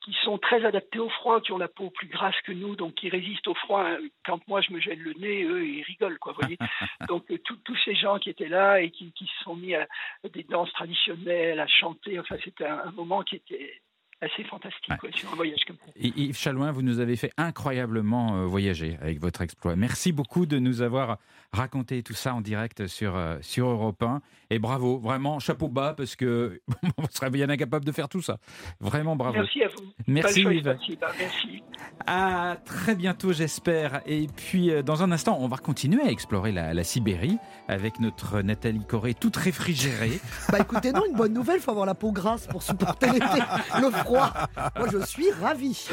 [0.00, 2.94] qui sont très adaptées au froid, qui ont la peau plus grasse que nous, donc
[2.94, 3.86] qui résistent au froid.
[4.24, 6.56] Quand moi je me gèle le nez, eux, ils rigolent, quoi, voyez.
[7.08, 9.86] donc euh, tous ces gens qui étaient là et qui, qui se sont mis à
[10.32, 13.82] des danses traditionnelles, à chanter, enfin c'était un, un moment qui était
[14.20, 15.10] assez fantastique ouais.
[15.12, 15.92] sur un voyage comme ça.
[15.96, 19.76] Yves Chalouin, vous nous avez fait incroyablement euh, voyager avec votre exploit.
[19.76, 21.18] Merci beaucoup de nous avoir
[21.52, 24.20] raconté tout ça en direct sur, euh, sur Europe 1.
[24.50, 26.60] Et bravo, vraiment, chapeau bas, parce que
[26.98, 28.38] on serait bien incapable de faire tout ça.
[28.80, 29.36] Vraiment bravo.
[29.36, 29.84] Merci à vous.
[30.06, 30.76] Merci Yves.
[31.18, 31.62] Merci.
[32.06, 34.00] À très bientôt, j'espère.
[34.06, 38.00] Et puis, euh, dans un instant, on va continuer à explorer la, la Sibérie avec
[38.00, 40.20] notre Nathalie Corée, toute réfrigérée.
[40.50, 43.26] bah écoutez, non, une bonne nouvelle, il faut avoir la peau grasse pour supporter l'été.
[43.80, 44.32] Le froid.
[44.76, 45.88] Moi, je suis ravi.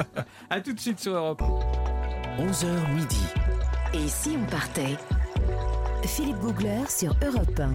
[0.50, 1.42] à tout de suite sur Europe.
[2.38, 3.26] 11h midi.
[3.92, 4.96] Et si on partait?
[6.04, 7.74] Philippe Googler sur Europe 1.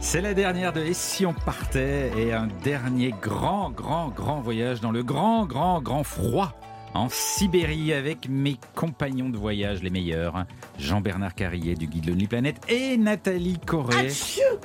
[0.00, 2.12] C'est la dernière de Et si on partait?
[2.16, 6.54] Et un dernier grand, grand, grand voyage dans le grand, grand, grand froid
[6.94, 10.46] en Sibérie avec mes compagnons de voyage les meilleurs,
[10.78, 14.08] Jean-Bernard Carrier du guide Lonely Planet et Nathalie Corée.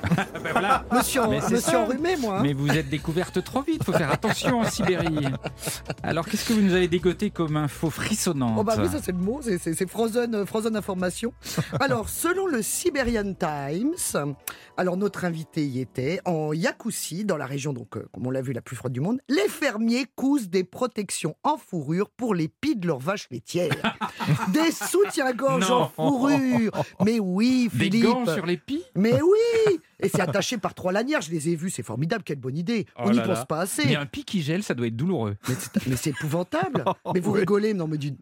[0.42, 0.84] ben voilà.
[0.92, 2.38] Monsieur, monsieur enrhumé, moi.
[2.38, 2.42] Hein.
[2.42, 5.26] Mais vous êtes découverte trop vite, faut faire attention en Sibérie.
[6.02, 9.12] Alors qu'est-ce que vous nous avez dégoté comme info frissonnante Oh bah oui, ça c'est
[9.12, 11.32] le mot, c'est frozen, frozen information.
[11.80, 14.34] Alors, selon le Siberian Times,
[14.76, 18.42] alors notre invité y était, en Yakoussie, dans la région, donc, euh, comme on l'a
[18.42, 22.48] vu, la plus froide du monde, les fermiers cousent des protections en fourrure pour les
[22.48, 23.70] pieds de leurs vaches laitières.
[24.52, 26.70] des soutiens-gorge en fourrure.
[27.04, 27.92] Mais oui, Philippe.
[27.92, 31.48] Des gants sur les pieds Mais oui Et c'est attaché par trois lanières, je les
[31.50, 32.86] ai vus, c'est formidable, quelle bonne idée.
[32.96, 33.46] Oh On n'y pense là.
[33.46, 33.84] pas assez.
[33.86, 35.36] Mais un pic qui gèle, ça doit être douloureux.
[35.86, 36.84] Mais c'est- épouvantable.
[37.14, 38.12] Mais vous rigolez, non mais du...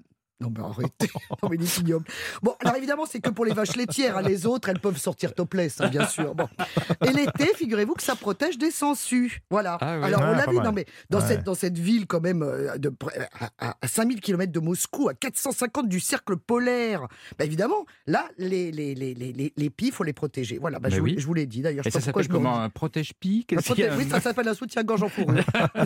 [0.42, 1.10] Non mais arrêtez,
[1.42, 2.04] non mais ignoble.
[2.42, 4.22] Bon, alors évidemment, c'est que pour les vaches laitières, hein.
[4.22, 6.34] les autres, elles peuvent sortir topless, hein, bien sûr.
[6.34, 6.48] Bon.
[7.06, 9.42] Et l'été, figurez-vous que ça protège des sangsues.
[9.50, 9.78] Voilà.
[9.80, 10.04] Ah oui.
[10.04, 10.64] Alors on Ah, l'a vu, mal.
[10.66, 11.28] non mais dans, Ouais.
[11.28, 12.92] cette, dans cette ville quand même, euh, de,
[13.58, 17.06] à, à 5000 km de Moscou, à 450 du cercle polaire,
[17.38, 20.58] bah, évidemment, là, les, les, les, les, les, les pies, il faut les protéger.
[20.58, 21.14] Voilà, bah, je, vous- oui.
[21.18, 21.86] je vous l'ai dit d'ailleurs.
[21.86, 23.46] Et ça s'appelle comment Un a protège- Oui,
[24.10, 25.44] ça s'appelle un soutien-gorge en fourrure.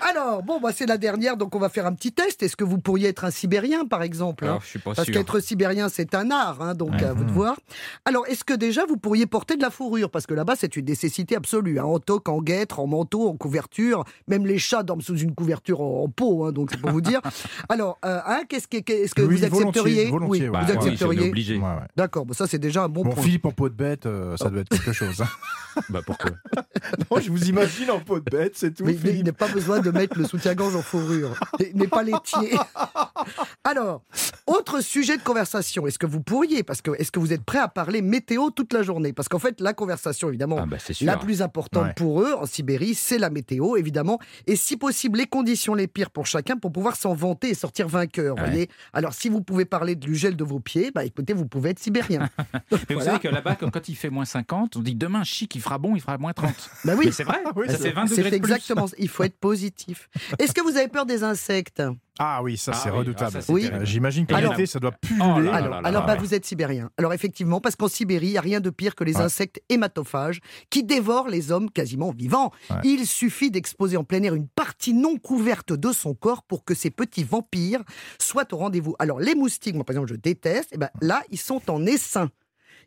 [0.00, 2.42] Alors, bon, bah, c'est la dernière, donc on va faire un petit test.
[2.42, 5.10] Est-ce que vous pourriez être un Sibérien, par exemple hein Alors, je suis pas Parce
[5.10, 7.04] qu'être sibérien, c'est un art, hein, donc Ouais.
[7.04, 7.56] à vous de voir.
[8.04, 10.10] Alors, est-ce que déjà vous pourriez porter de la fourrure?
[10.10, 11.78] Parce que là-bas, c'est une nécessité absolue.
[11.78, 14.04] hein, en toque, en guêtre, en manteau, en couverture.
[14.28, 17.00] Même les chats dorment sous une couverture en, en peau, hein, donc c'est pour vous
[17.00, 17.20] dire.
[17.68, 20.06] Alors, euh, hein, qu'est-ce que, est-ce que Oui, vous accepteriez?
[20.10, 20.50] Volontiers, volontiers, Oui.
[20.52, 21.28] Bah, vous oui, accepteriez?
[21.28, 21.56] obligé.
[21.56, 21.86] Ouais, ouais.
[21.96, 23.22] D'accord, bon, ça c'est déjà un bon, Bon, point.
[23.22, 25.20] Philippe en peau de bête, euh, ça doit être quelque chose.
[25.20, 25.28] hein.
[25.88, 26.30] Bah pourquoi?
[27.10, 28.84] Non, je vous imagine en peau de bête, c'est tout.
[28.84, 31.34] Mais il n'est pas besoin de mettre le soutien-gorge en fourrure.
[31.58, 32.53] Il n'est pas laitier.
[33.64, 34.02] Alors,
[34.46, 35.86] autre sujet de conversation.
[35.86, 38.72] Est-ce que vous pourriez, parce que est-ce que vous êtes prêt à parler météo toute
[38.72, 39.12] la journée?
[39.12, 41.92] Parce qu'en fait, la conversation, évidemment, Ah bah la plus importante Ouais.
[41.96, 44.18] pour eux en Sibérie, c'est la météo, évidemment.
[44.46, 47.88] Et si possible, les conditions les pires pour chacun pour pouvoir s'en vanter et sortir
[47.88, 48.36] vainqueur.
[48.36, 48.44] Ouais.
[48.44, 51.70] voyez Alors, si vous pouvez parler du gel de vos pieds, bah écoutez, vous pouvez
[51.70, 52.28] être sibérien.
[52.88, 55.60] Mais vous savez que là-bas, quand, il fait moins 50, on dit demain, chic, il
[55.60, 56.52] fera bon, il fera moins 30.
[56.84, 57.10] Bah oui.
[57.12, 58.52] C'est vrai, oui, ça c'est fait 20 C'est degrés de plus.
[58.52, 58.86] exactement.
[58.98, 60.08] Il faut être positif.
[60.38, 61.82] Est-ce que vous avez peur des insectes?
[62.18, 63.36] Ah oui, ça Ah c'est oui, redoutable.
[63.38, 63.68] ah, ça, Oui.
[63.82, 65.24] J'imagine qu'en été, ça doit pulluler.
[65.24, 66.18] Oh là Alors, là là alors là bah, ouais.
[66.20, 66.90] vous êtes sibérien.
[66.96, 69.22] Alors effectivement, parce qu'en Sibérie, il n'y a rien de pire que les Ouais.
[69.22, 72.52] insectes hématophages qui dévorent les hommes quasiment vivants.
[72.70, 72.76] Ouais.
[72.84, 76.74] Il suffit d'exposer en plein air une partie non couverte de son corps pour que
[76.74, 77.82] ces petits vampires
[78.20, 78.94] soient au rendez-vous.
[79.00, 80.72] Alors les moustiques, moi par exemple, je déteste.
[80.72, 82.30] Et ben là, ils sont en essaim.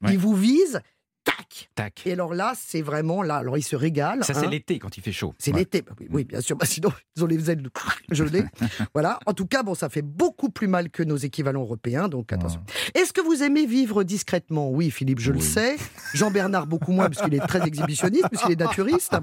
[0.03, 0.13] Ouais.
[0.13, 0.79] Ils vous visent,
[1.37, 1.69] tac.
[1.75, 2.01] Tac.
[2.05, 3.37] Et alors là, c'est vraiment là.
[3.37, 4.23] Alors ils se régalent.
[4.23, 4.39] Ça, hein.
[4.41, 5.33] c'est l'été quand il fait chaud.
[5.37, 5.59] C'est Ouais.
[5.59, 5.81] l'été.
[5.81, 6.55] Bah oui, bien sûr.
[6.57, 7.63] Bah, sinon, ils ont les ailes
[8.11, 8.43] gelées.
[8.93, 9.19] voilà.
[9.25, 12.07] En tout cas, bon, ça fait beaucoup plus mal que nos équivalents européens.
[12.07, 12.61] Donc, attention.
[12.93, 14.69] Est-ce que vous aimez vivre discrètement?
[14.69, 15.77] Oui, Philippe, je le sais.
[16.13, 19.15] Jean-Bernard, beaucoup moins, parce qu'il est très exhibitionniste, puisqu'il est naturiste.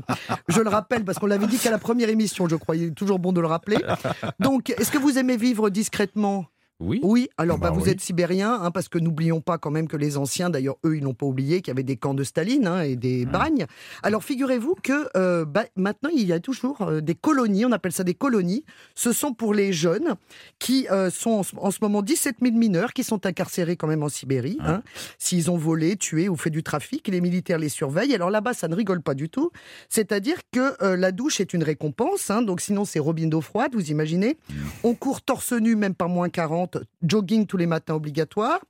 [0.48, 2.76] Je le rappelle, parce qu'on l'avait dit qu'à la première émission, je crois.
[2.76, 3.78] Il est toujours bon de le rappeler.
[4.40, 6.46] Donc, est-ce que vous aimez vivre discrètement?
[6.80, 7.00] Oui.
[7.04, 7.28] Oui.
[7.38, 7.90] Alors, bah, Bah vous oui.
[7.90, 11.04] êtes sibérien, hein, parce que n'oublions pas quand même que les anciens, d'ailleurs, eux, ils
[11.04, 13.66] n'ont pas oublié qu'il y avait des camps de Staline hein, et des bagnes.
[14.02, 17.92] Alors, figurez-vous que euh, bah, maintenant, il y a toujours euh, des colonies, on appelle
[17.92, 18.64] ça des colonies.
[18.96, 20.14] Ce sont pour les jeunes
[20.58, 23.86] qui euh, sont en ce, en ce moment 17 000 mineurs qui sont incarcérés quand
[23.86, 24.58] même en Sibérie.
[24.60, 24.82] hein,
[25.18, 28.14] S'ils ont volé, tué ou fait du trafic, les militaires les surveillent.
[28.14, 29.50] Alors là-bas, ça ne rigole pas du tout.
[29.88, 32.30] C'est-à-dire que la douche est une récompense.
[32.42, 34.36] donc sinon, c'est robine d'eau froide, vous imaginez.
[34.82, 36.63] On court torse nu, même par moins 40,
[37.02, 38.60] jogging tous les matins obligatoire.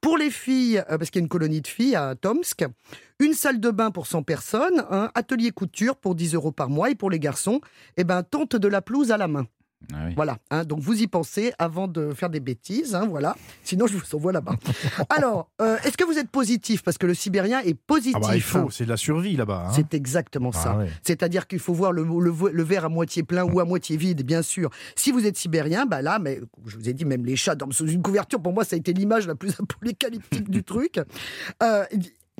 [0.00, 2.64] Pour les filles, euh, parce qu'il y a une colonie de filles à Tomsk,
[3.18, 6.90] une salle de bain pour 100 personnes, un atelier couture pour 10 euros par mois.
[6.90, 7.60] Et pour les garçons,
[7.96, 9.46] eh ben, tente de la pelouse à la main.
[9.92, 10.12] Ah oui.
[10.14, 13.34] Voilà, hein, donc vous y pensez avant de faire des bêtises, hein, voilà.
[13.64, 14.54] Sinon, je vous envoie là-bas.
[15.08, 16.82] Alors, euh, est-ce que vous êtes positif?
[16.82, 18.16] Parce que le sibérien est positif.
[18.22, 19.66] Ah bah, il faut, c'est de la survie là-bas.
[19.68, 19.72] hein.
[19.74, 20.72] C'est exactement ça.
[20.74, 20.90] Ah ouais.
[21.02, 24.22] C'est-à-dire qu'il faut voir le, le- le verre à moitié plein ou à moitié vide,
[24.22, 24.70] bien sûr.
[24.96, 27.72] Si vous êtes sibérien, bah là, mais je vous ai dit, même les chats dorment
[27.72, 28.40] sous une couverture.
[28.40, 31.00] Pour moi, ça a été l'image la plus apocalyptique du truc.
[31.62, 31.84] Euh,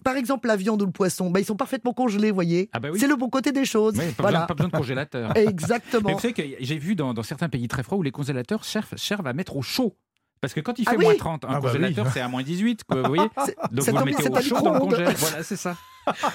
[0.02, 2.68] par exemple, la viande ou le poisson, bah, ils sont parfaitement congelés, vous voyez.
[2.72, 2.98] Ah bah oui.
[2.98, 3.94] C'est le bon côté des choses.
[3.98, 4.38] Oui, pas, voilà.
[4.40, 5.32] besoin, pas besoin de congélateur.
[5.34, 6.12] Mais Exactement.
[6.12, 8.96] vous savez que j'ai vu dans, dans certains pays très froids où les congélateurs servent,
[8.96, 9.96] servent à mettre au chaud.
[10.40, 12.28] Parce que quand il Ah fait oui moins 30, un Ah bah congélateur c'est à
[12.28, 13.22] moins 18, quoi, vous voyez
[13.72, 15.14] Donc c'est vous le mettez au chaud dans le congèle.
[15.16, 15.76] Voilà, c'est ça.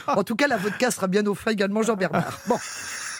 [0.07, 2.39] En tout cas, la vodka sera bien au frais également, Jean-Bernard.
[2.47, 2.55] Bon.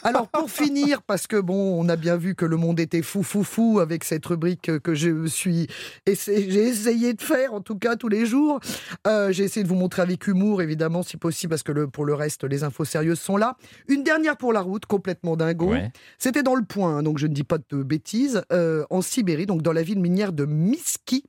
[0.05, 3.23] Alors, pour finir, parce que bon, on a bien vu que le monde était fou,
[3.23, 5.67] fou, fou avec cette rubrique que je suis
[6.05, 8.59] j'ai essayé de faire, en tout cas, tous les jours.
[9.07, 12.05] Euh, j'ai essayé de vous montrer avec humour, évidemment, si possible, parce que le, pour
[12.05, 13.57] le reste, les infos sérieuses sont là.
[13.87, 15.71] Une dernière pour la route, complètement dingo.
[15.71, 15.91] Ouais.
[16.17, 19.45] C'était dans le point, hein, donc je ne dis pas de bêtises, euh, en Sibérie,
[19.45, 21.25] donc dans la ville minière de Miski.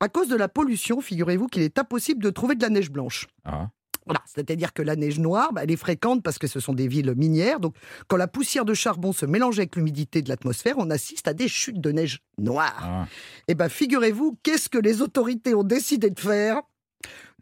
[0.00, 3.26] À cause de la pollution, figurez-vous qu'il est impossible de trouver de la neige blanche.
[3.44, 3.68] Ah.
[4.06, 6.88] Voilà, c'est-à-dire que la neige noire, bah, elle est fréquente parce que ce sont des
[6.88, 7.60] villes minières.
[7.60, 7.74] Donc,
[8.08, 11.48] quand la poussière de charbon se mélange avec l'humidité de l'atmosphère, on assiste à des
[11.48, 12.80] chutes de neige noire.
[12.82, 13.06] Ah.
[13.48, 16.62] Et ben, figurez-vous, qu'est-ce que les autorités ont décidé de faire?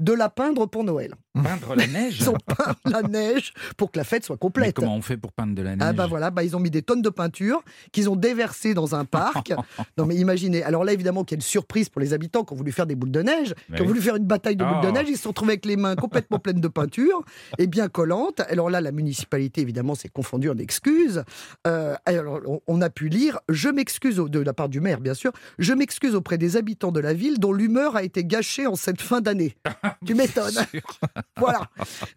[0.01, 1.15] De la peindre pour Noël.
[1.35, 4.75] Peindre la neige Ils ont peint la neige pour que la fête soit Mais complète.
[4.77, 6.71] comment on fait pour peindre de la neige Ah bah voilà, bah ils ont mis
[6.71, 9.53] des tonnes de peinture qu'ils ont déversées dans un parc.
[9.99, 12.87] non mais imaginez, alors là évidemment quelle surprise pour les habitants qui ont voulu faire
[12.87, 13.89] des boules de neige, qui ont oui.
[13.89, 14.93] voulu faire une bataille de boules de Oh.
[14.93, 17.23] neige, ils se sont retrouvés avec les mains complètement pleines de peinture
[17.59, 18.41] et bien collantes.
[18.49, 21.23] Alors là la municipalité évidemment s'est confondue en excuses.
[21.67, 25.31] Euh, alors on, a pu lire, je m'excuse de la part du maire bien sûr,
[25.59, 29.01] je m'excuse auprès des habitants de la ville dont l'humeur a été gâchée en cette
[29.03, 29.57] fin d'année.
[30.07, 30.67] tu m'étonnes.
[31.37, 31.69] voilà.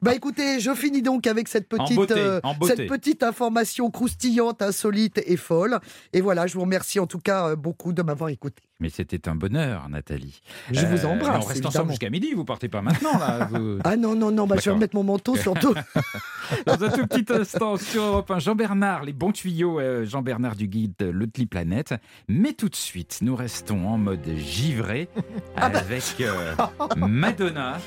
[0.01, 4.61] Bah écoutez, je finis donc avec cette petite, beauté, euh, en cette petite information croustillante,
[4.61, 5.79] insolite et folle.
[6.13, 8.63] Et voilà, je vous remercie en tout cas euh, beaucoup de m'avoir écouté.
[8.79, 10.41] Mais c'était un bonheur, Nathalie.
[10.71, 11.43] Je vous Euh, embrasse.
[11.45, 13.47] On reste ensemble jusqu'à midi, vous partez pas maintenant, là.
[13.49, 15.73] vous- Ah non, non, non, bah, je vais remettre mon manteau surtout.
[16.65, 20.67] Dans un tout petit instant sur Europe 1, Jean-Bernard, les bons tuyaux, euh, Jean-Bernard du
[20.67, 21.93] guide Le Tli Planète.
[22.27, 25.07] Mais tout de suite, nous restons en mode givré
[25.55, 25.79] Ah bah.
[25.79, 26.53] avec euh,
[26.97, 27.77] Madonna.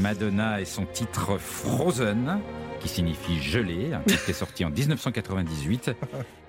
[0.00, 2.40] Madonna et son titre Frozen,
[2.80, 5.92] qui signifie gelé, un titre qui est sorti en 1998.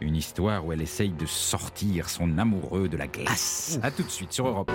[0.01, 3.79] Une histoire où elle essaye de sortir son amoureux de la glace.
[3.83, 4.71] A tout de suite sur Europe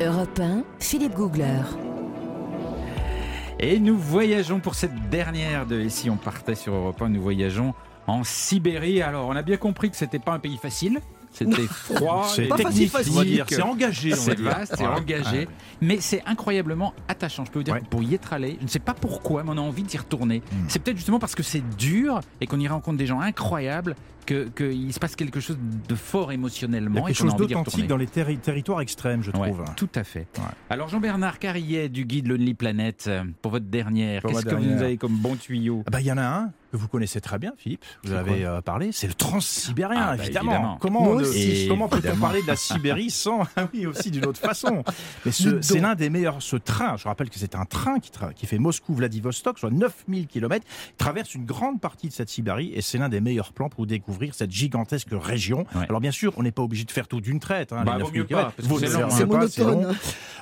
[0.00, 0.06] 1.
[0.06, 1.62] Europe 1, Philippe Googler.
[3.60, 7.22] Et nous voyageons pour cette dernière de Et si on partait sur Europe 1, nous
[7.22, 7.74] voyageons
[8.06, 9.02] en Sibérie.
[9.02, 11.00] Alors, on a bien compris que c'était pas un pays facile.
[11.34, 12.92] C'était froid, C'est technique.
[13.48, 15.48] C'est engagé, C'est vaste, c'est engagé,
[15.80, 17.44] mais c'est incroyablement attachant.
[17.44, 17.80] Je peux vous dire Ouais.
[17.80, 19.96] que pour y être allé, je ne sais pas pourquoi, mais on a envie d'y
[19.96, 20.38] retourner.
[20.52, 20.64] Hmm.
[20.68, 24.48] C'est peut-être justement parce que c'est dur et qu'on y rencontre des gens incroyables que
[24.48, 25.58] qu'il se passe quelque chose
[25.88, 29.22] de fort Il y a émotionnellement et quelque chose d'authentique dans les terri- territoires extrêmes,
[29.22, 29.64] je Ouais, trouve.
[29.76, 30.26] tout à fait.
[30.38, 30.44] Ouais.
[30.70, 33.10] Alors Jean-Bernard Carrier du guide Lonely Planet,
[33.42, 35.82] pour votre dernière, Pour qu'est-ce que vous nous avez comme bon tuyau?
[35.86, 37.84] Ah bah, Il y en a un que vous connaissez très bien, Philippe.
[38.02, 38.90] Vous avez euh, parlé.
[38.90, 40.50] C'est le transsibérien, Ah, bah, évidemment.
[40.52, 40.78] évidemment.
[40.80, 41.16] Comment,
[41.68, 43.42] comment peut-on parler de la Sibérie sans.
[43.56, 44.82] Ah oui, aussi d'une autre façon.
[45.24, 46.42] Mais ce- c'est l'un des meilleurs.
[46.42, 50.26] Ce train, je rappelle que c'est un train qui, tra- qui fait Moscou-Vladivostok, soit 9000
[50.26, 50.66] km,
[50.98, 54.13] traverse une grande partie de cette Sibérie et c'est l'un des meilleurs plans pour découvrir
[54.32, 55.66] cette gigantesque région.
[55.74, 55.86] Ouais.
[55.88, 57.72] Alors bien sûr, on n'est pas obligé de faire tout d'une traite.
[57.72, 58.52] Hein, Bah, les vaut 9000 mieux pas, kilomètres.
[58.56, 58.78] parce que Vaut
[59.48, 59.92] c'est long.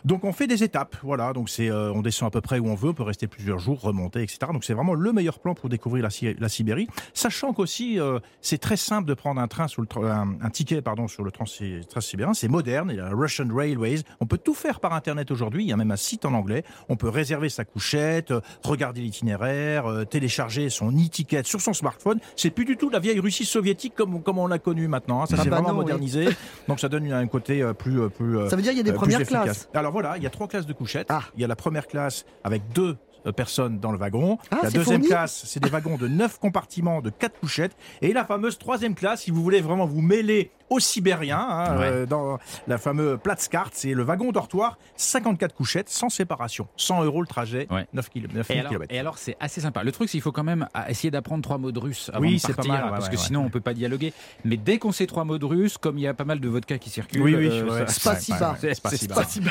[0.04, 1.32] Donc on fait des étapes, voilà.
[1.32, 3.58] Donc c'est, euh, on descend à peu près où on veut, on peut rester plusieurs
[3.58, 4.38] jours, remonter, etc.
[4.52, 8.18] Donc c'est vraiment le meilleur plan pour découvrir la, Si- la Sibérie, sachant qu'aussi euh,
[8.40, 11.22] c'est très simple de prendre un train sur le tra- un, un ticket pardon sur
[11.22, 12.34] le transsibérien.
[12.34, 14.00] C'est moderne, il y a la Russian Railways.
[14.20, 15.64] On peut tout faire par internet aujourd'hui.
[15.64, 16.64] Il y a même un site en anglais.
[16.88, 22.18] On peut réserver sa couchette, euh, regarder l'itinéraire, euh, télécharger son e-ticket sur son smartphone.
[22.36, 23.61] C'est plus du tout la vieille Russie soviétique
[23.94, 25.22] comme comme on l'a connue maintenant.
[25.22, 25.26] hein.
[25.26, 25.84] Ça Ah s'est bah vraiment non, oui.
[25.84, 26.28] modernisé.
[26.68, 28.80] Donc ça donne un côté euh, plus euh, plus euh, Ça veut dire qu'il y
[28.80, 29.42] a des premières efficace.
[29.44, 29.68] classes.
[29.74, 31.08] Alors voilà, il y a trois classes de couchettes.
[31.10, 31.22] Ah.
[31.36, 32.96] Il y a la première classe avec deux
[33.36, 34.36] personnes dans le wagon.
[34.50, 37.76] Ah, la deuxième fourni classe, c'est des wagons de neuf compartiments de quatre couchettes.
[38.00, 41.86] Et la fameuse troisième classe, si vous voulez vraiment vous mêler aux Sibériens, hein, Ouais.
[41.86, 46.66] euh, dans la fameuse Platzkart, c'est le wagon dortoir, 54 couchettes, sans séparation.
[46.76, 47.86] 100 euros le trajet, Ouais.
[47.92, 48.50] 9 km.
[48.50, 49.82] Et alors, et alors, c'est assez sympa.
[49.82, 52.34] Le truc, c'est qu'il faut quand même essayer d'apprendre trois mots de russe avant Oui,
[52.36, 54.12] de c'est pas partir, mal, ouais, parce que sinon on peut pas dialoguer.
[54.44, 56.48] Mais dès qu'on sait trois mots de russe, comme il y a pas mal de
[56.48, 58.56] vodka qui circulent, Oui, oui, euh, ça- c'est- Spasiba.
[58.58, 58.74] c'est-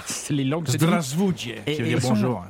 [0.05, 0.67] c'est- les langues.
[0.67, 2.45] Zdravstvuyte, Et- et bonjour.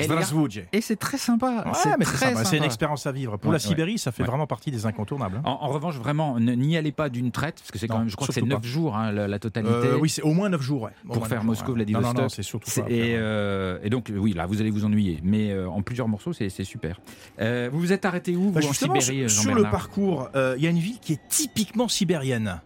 [0.72, 1.66] et c'est très sympa.
[1.74, 3.38] C'est c'est c'est une expérience à vivre.
[3.38, 5.38] Pour la Sibérie, ça fait vraiment partie des incontournables.
[5.38, 5.42] hein.
[5.62, 8.28] En, revanche, vraiment, n'y allez pas d'une traite, parce que c'est quand même, je crois
[8.28, 8.68] que c'est surtout 9 pas.
[8.68, 9.74] jours, hein, la, la totalité.
[9.74, 10.84] Euh, oui, c'est au moins 9 jours.
[10.84, 10.92] ouais.
[11.10, 11.74] Au pour faire Moscou.
[11.74, 12.08] Vladivostok.
[12.08, 12.90] Non, non, non, c'est surtout C'est- pas.
[12.90, 15.20] et, euh, et donc, oui, là, vous allez vous ennuyer.
[15.24, 17.00] Mais euh, en plusieurs morceaux, c'est super.
[17.40, 20.64] Euh, vous vous êtes arrêté où, Bah, vous, en Sibérie, sur, le parcours, euh, il
[20.64, 22.62] y a une ville qui est typiquement sibérienne.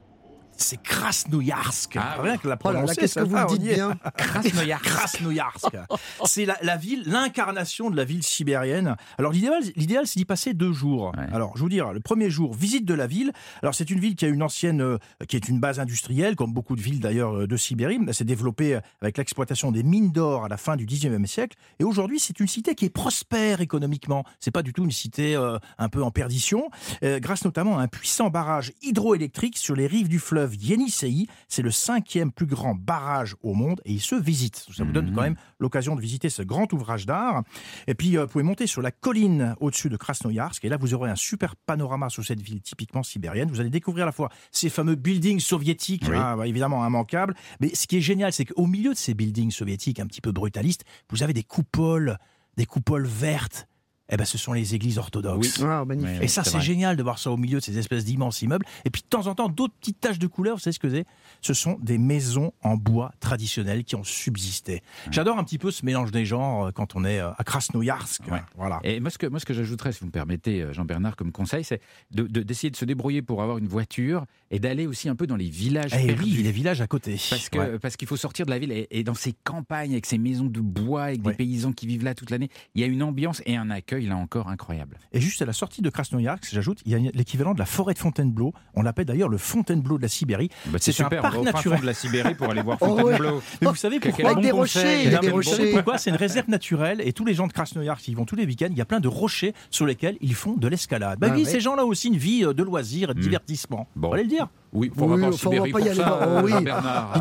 [0.58, 1.98] C'est Krasnoyarsk.
[1.98, 4.86] Ah, rien que la Oh prononcer, qu'est-ce que vous le dites bien Krasnoyarsk.
[4.86, 5.78] Krasnoyarsk.
[6.26, 8.96] C'est la, la ville, l'incarnation de la ville sibérienne.
[9.18, 11.14] Alors l'idéal, l'idéal, c'est d'y passer deux jours.
[11.18, 11.34] Ouais.
[11.34, 13.32] Alors je vous dire, le premier jour, visite de la ville.
[13.62, 14.98] Alors c'est une ville qui a une ancienne, euh,
[15.28, 18.00] qui est une base industrielle, comme beaucoup de villes d'ailleurs euh, de Sibérie.
[18.08, 21.58] Elle s'est développée avec l'exploitation des mines d'or à la fin du 19e siècle.
[21.80, 24.24] Et aujourd'hui, c'est une cité qui est prospère économiquement.
[24.40, 26.70] C'est pas du tout une cité euh, un peu en perdition,
[27.04, 31.28] euh, grâce notamment à un puissant barrage hydroélectrique sur les rives du fleuve Yenisei.
[31.48, 34.66] C'est le cinquième plus grand barrage au monde et il se visite.
[34.76, 35.16] Ça vous donne Mhm.
[35.16, 37.44] quand même l'occasion de visiter ce grand ouvrage d'art.
[37.88, 40.64] Et puis, euh, vous pouvez monter sur la colline au-dessus de Krasnoyarsk.
[40.66, 43.50] Et là, vous aurez un super panorama sur cette ville typiquement sibérienne.
[43.50, 46.16] Vous allez découvrir à la fois ces fameux buildings soviétiques, Oui.
[46.18, 47.36] hein, évidemment immanquables.
[47.60, 50.32] Mais ce qui est génial, c'est qu'au milieu de ces buildings soviétiques un petit peu
[50.32, 52.18] brutalistes, vous avez des coupoles,
[52.58, 53.68] des coupoles vertes.
[54.10, 55.60] Eh ben, ce sont les églises orthodoxes.
[55.60, 56.22] Magnifique.
[56.22, 58.66] Et ça, c'est génial de voir ça au milieu de ces espèces d'immenses immeubles.
[58.86, 60.90] Et puis, de temps en temps, d'autres petites taches de couleur, vous savez ce que
[60.90, 61.06] c'est?
[61.42, 64.84] Ce sont des maisons en bois traditionnelles qui ont subsisté.
[65.10, 68.22] J'adore un petit peu ce mélange des genres euh, quand on est euh, à Krasnoyarsk.
[68.32, 68.42] Ouais.
[68.56, 68.80] Voilà.
[68.84, 71.32] Et moi, ce que, moi, ce que j'ajouterais, si vous me permettez, euh, Jean-Bernard, comme
[71.32, 71.82] conseil, c'est
[72.12, 75.26] de- de- d'essayer de, se débrouiller pour avoir une voiture et d'aller aussi un peu
[75.26, 76.24] dans les villages Eh perdus.
[76.24, 77.18] oui, les villages à côté.
[77.30, 77.80] Parce que Ouais.
[77.80, 80.46] parce qu'il faut sortir de la ville et, et dans ces campagnes avec ces maisons
[80.46, 83.42] de bois avec des paysans qui vivent là toute l'année, il y a une ambiance
[83.46, 84.98] et un accueil là encore incroyable.
[85.14, 87.94] Et juste à la sortie de Krasnoyarsk, j'ajoute, il y a l'équivalent de la forêt
[87.94, 88.54] de Fontainebleau.
[88.74, 90.50] On l'appelle d'ailleurs le Fontainebleau de la Sibérie.
[90.68, 91.82] Bah, C'est un parc on va au fin naturel.
[91.82, 93.02] de la Sibérie pour aller voir Oh, ouais.
[93.02, 93.42] Fontainebleau.
[93.62, 95.06] Mais vous savez pourquoi quel Avec des rochers, conseil.
[95.06, 95.50] il y a Non, des rochers.
[95.52, 95.98] savez pourquoi?
[95.98, 98.68] C'est une réserve naturelle et tous les gens de Krasnoyarsk qui vont tous les week-ends,
[98.70, 101.20] il y a plein de rochers sur lesquels ils font de l'escalade.
[101.20, 101.50] Bah Ah oui, ouais.
[101.50, 103.24] ces gens-là ont aussi une vie euh, de loisirs de Hmm.
[103.24, 103.88] divertissement.
[103.96, 104.12] Bon.
[104.12, 104.48] Fallait le dire.
[104.76, 106.20] Oui, faut Oui, enfin, on va pas y pour aller ça, là.
[106.22, 106.70] euh, Oh, oui.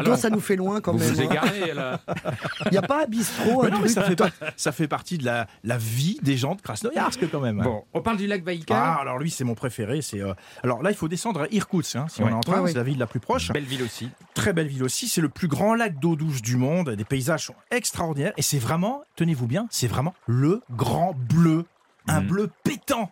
[0.00, 1.12] Alors, ça nous fait loin quand vous même.
[1.14, 1.24] vous hein.
[1.30, 2.00] égarez là.
[2.66, 4.72] Il n'y a pas un bistrot, un Mais non, mais truc ça, fait pas- ça
[4.72, 7.61] fait partie de la, la vie des gens de Krasnoyarsk quand même.
[7.62, 8.76] Bon, on parle du lac Baïkal.
[8.78, 10.02] Ah, alors lui, c'est mon préféré.
[10.02, 12.28] C'est euh, alors là, il faut descendre à Irkoutsk, hein, si Ouais.
[12.28, 12.61] on est en train.
[12.61, 12.70] Ouais.
[12.72, 13.52] C'est la ville la plus proche.
[13.52, 14.11] Belle ville aussi.
[14.34, 15.09] Très belle ville aussi.
[15.09, 16.88] C'est le plus grand lac d'eau douce du monde.
[16.90, 18.32] Les paysages sont extraordinaires.
[18.36, 21.64] Et c'est vraiment, tenez-vous bien, c'est vraiment le grand bleu.
[22.09, 22.26] Un Mhm.
[22.26, 23.11] bleu pétant.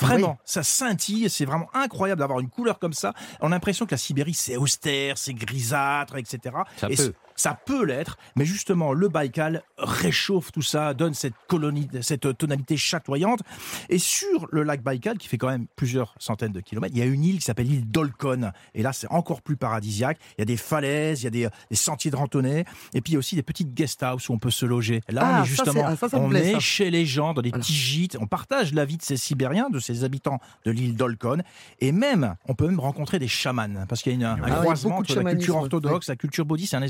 [0.00, 3.12] Vraiment, ça scintille, c'est vraiment incroyable d'avoir une couleur comme ça.
[3.40, 6.56] On a l'impression que la Sibérie, c'est austère, c'est grisâtre, etc.
[6.76, 7.14] Ça Et peut.
[7.36, 12.76] Ça peut l'être, mais justement, le Baïkal réchauffe tout ça, donne cette, colonie, cette tonalité
[12.76, 13.40] chatoyante.
[13.88, 17.02] Et sur le lac Baïkal, qui fait quand même plusieurs centaines de kilomètres, il y
[17.02, 18.50] a une île qui s'appelle l'île d'Olkon.
[18.74, 20.18] Et là, c'est encore plus paradisiaque.
[20.38, 23.12] Il y a des falaises, il y a des, des sentiers de randonnée, et puis
[23.12, 25.00] il y a aussi des petites guest house où on peut se loger.
[25.08, 27.06] Là, Ah, on est ça, justement, ah, ça, ça me on plaît, est chez les
[27.06, 28.16] gens, dans des petits gîtes.
[28.20, 31.38] On partage la vie de ces Sibériens, de ces habitants de l'île d'Olkon.
[31.80, 34.60] Et même, on peut même rencontrer des chamans, parce qu'il y a une- un Ah
[34.60, 36.82] croisement entre la culture orthodoxe, la culture bouddhiste, un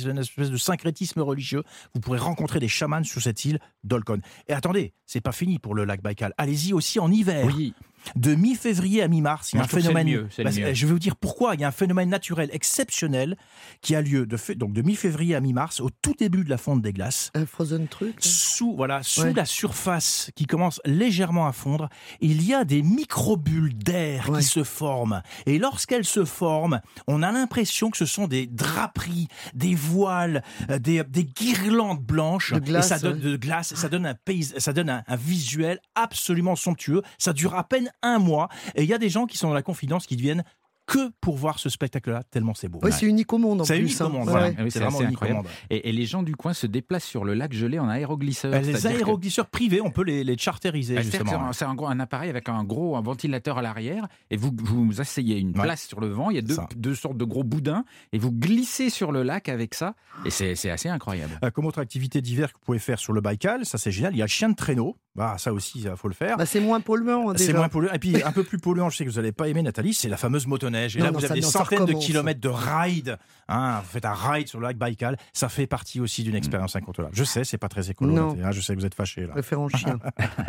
[0.42, 1.62] espèce- de syncrétisme religieux.
[1.94, 4.20] Vous pourrez rencontrer des chamans sur cette île d'Olkon.
[4.48, 6.32] Et attendez, c'est pas fini pour le lac Baïkal.
[6.38, 7.46] Allez-y aussi en hiver.
[7.46, 7.74] Oui.
[8.16, 10.06] De mi-février à mi-mars, il y a un phénomène.
[10.06, 11.54] mieux, Bah, je vais vous dire pourquoi.
[11.54, 13.36] Il y a un phénomène naturel exceptionnel
[13.80, 16.82] qui a lieu de, donc de mi-février à mi-mars, au tout début de la fonte
[16.82, 18.16] des glaces Un frozen truc.
[18.20, 19.32] sous voilà sous Ouais.
[19.32, 21.88] la surface qui commence légèrement à fondre,
[22.20, 24.40] il y a des microbules d'air Ouais.
[24.40, 25.22] qui se forment.
[25.46, 30.78] Et lorsqu'elles se forment, on a l'impression que ce sont des draperies, des voiles, euh,
[30.78, 32.52] des, des guirlandes blanches.
[32.52, 33.30] De glace, et ça donne ouais.
[33.32, 37.02] de glace, ça donne un pays, ça donne un, un visuel absolument somptueux.
[37.18, 38.48] Ça dure à peine un mois.
[38.74, 40.44] Et il y a des gens qui sont dans la confidence qui viennent
[40.86, 42.78] que pour voir ce spectacle-là, tellement c'est beau.
[42.82, 43.84] Ouais, c'est unique au monde en C'est plus.
[43.84, 44.08] unique au hein.
[44.10, 44.46] monde, Ouais, voilà.
[44.48, 44.54] ouais.
[44.58, 45.36] Ah oui, c'est c'est vraiment unique au incroyable.
[45.38, 45.48] monde.
[45.70, 48.52] Et, et les gens du coin se déplacent sur le lac gelé en aéroglisseur.
[48.60, 51.30] Les que- aéroglisseurs privés, on peut les, les charteriser Ah, justement.
[51.30, 54.36] c'est un- C'est un, gros- un appareil avec un gros un ventilateur à l'arrière et
[54.36, 55.62] vous vous asseyez une Ouais.
[55.62, 56.30] place sur le vent.
[56.30, 56.42] Il y a
[56.76, 60.54] deux, sortes de gros boudins et vous glissez sur le lac avec ça et c'est
[60.54, 61.38] c'est assez incroyable.
[61.44, 64.14] Euh, Comme autre activité d'hiver que vous pouvez faire sur le Baïkal, ça c'est génial.
[64.14, 64.96] Il y a le chien de traîneau.
[65.16, 66.36] Bah, ça aussi, il faut le faire.
[66.36, 67.92] Bah, c'est moins polluant c'est moins polluant.
[67.92, 70.08] Et puis, un peu plus polluant, je sais que vous n'allez pas aimer, Nathalie, c'est
[70.08, 70.73] la fameuse motoneige.
[70.74, 73.18] Et Non, là, non, vous avez des centaines de kilomètres de ride.
[73.48, 75.16] Hein, vous faites un ride sur le lac Baïkal.
[75.32, 77.14] Ça fait partie aussi d'une expérience incontournable.
[77.16, 78.16] Je sais, c'est pas très écolo.
[78.42, 79.34] Hein, je sais que vous êtes fâchés, là.
[79.76, 79.98] Chien.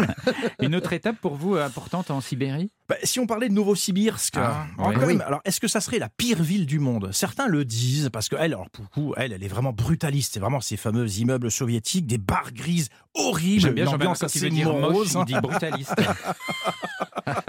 [0.61, 2.71] Une autre étape pour vous euh, importante en Sibérie?
[2.88, 5.15] Bah, si on parlait de Novosibirsk, Ah, alors, quand Oui.
[5.17, 7.09] même, alors est-ce que ça serait la pire ville du monde?
[7.11, 10.33] Certains le disent parce que elle, alors pour le coup, elle, elle est vraiment brutaliste.
[10.33, 14.41] C'est vraiment ces fameux immeubles soviétiques, des barres grises horribles, J'aime bien ambiance quand il
[14.41, 15.17] veut dire moche, morose.
[15.19, 15.95] il dit brutaliste.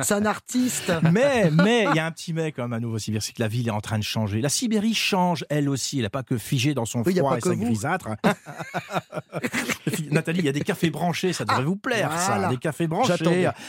[0.02, 0.90] C'est un artiste.
[1.12, 3.48] Mais, mais, il y a un petit mais quand même à Novosibirsk, c'est que la
[3.48, 4.40] ville est en train de changer.
[4.40, 5.98] La Sibérie change, elle aussi.
[5.98, 8.08] Elle n'est pas que figée dans son Oui, froid et sa grisâtre.
[10.10, 12.26] Nathalie, il y a des cafés branchés, ça devrait vous plaire, ça.
[12.34, 12.48] voilà.
[12.48, 13.14] Des cafés branchés.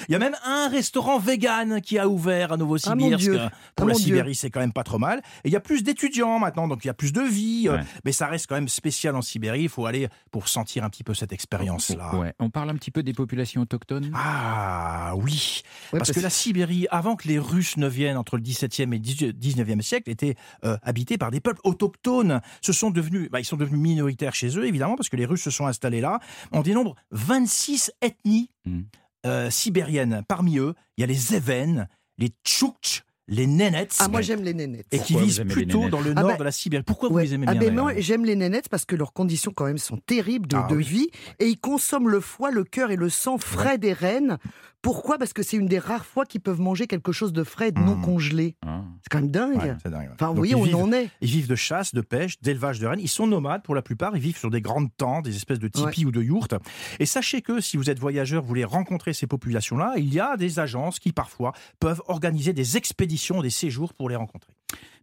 [0.07, 1.56] Il y a même un restaurant vegan.
[1.83, 3.19] Qui a ouvert à Ah, Novosibirsk.
[3.19, 3.39] Dieu.
[3.75, 3.93] Pour Ah, la.
[3.95, 5.19] Sibérie, c'est quand même pas trop mal.
[5.43, 7.67] Et il y a plus d'étudiants maintenant, donc il y a plus de vie.
[7.67, 7.83] euh, Ouais.
[8.05, 9.63] Mais ça reste quand même spécial en Sibérie.
[9.63, 12.15] Il faut aller pour sentir un petit peu cette expérience-là.
[12.15, 12.33] Ouais.
[12.39, 14.11] On parle un petit peu des populations autochtones?
[14.13, 15.61] Ah oui,
[15.93, 18.97] Ouais, parce que la Sibérie, avant que les Russes ne viennent entre le 17e et
[18.99, 20.35] le 19e siècle, était
[20.65, 22.41] euh, habitée par des peuples autochtones.
[22.61, 25.43] Ce sont devenus, bah, ils sont devenus minoritaires chez eux, évidemment, parce que les Russes
[25.43, 26.19] se sont installés là.
[26.51, 28.81] On dénombre 26 ethnies Mm.
[29.27, 30.23] Euh, sibériennes.
[30.27, 33.87] Parmi eux, il y a les Évennes, les Tchoukts, les Nénets.
[33.99, 34.87] Ah, moi j'aime les nénettes.
[34.91, 36.83] et qui Pourquoi vivent plutôt dans le Ah nord bah, de la Sibérie.
[36.83, 39.13] Pourquoi vous les aimez ah bien ben d'ailleurs moi j'aime les nénettes parce que leurs
[39.13, 40.83] conditions quand même sont terribles de, Ah de oui.
[40.83, 41.07] vie
[41.39, 44.37] et ils consomment le foie, le cœur et le sang frais des rennes.
[44.83, 45.17] Pourquoi?
[45.17, 47.71] Parce que c'est une des rares fois qu'ils peuvent manger quelque chose de frais et
[47.71, 48.01] de non Mmh.
[48.03, 48.55] congelé.
[48.65, 48.83] Ah.
[49.01, 49.57] C'est quand même dingue.
[49.57, 50.09] Ouais, c'est dingue.
[50.13, 51.09] Enfin, vous Donc, voyez, ils on vivent- en est.
[51.19, 52.99] Ils vivent de chasse, de pêche, d'élevage de rennes.
[53.01, 54.15] Ils sont nomades pour la plupart.
[54.15, 56.53] Ils vivent sur des grandes tentes, des espèces de tipis ou de yourtes.
[56.99, 60.37] Et sachez que si vous êtes voyageur, vous voulez rencontrer ces populations-là, il y a
[60.37, 64.51] des agences qui parfois peuvent organiser des expéditions, des séjours pour les rencontrer.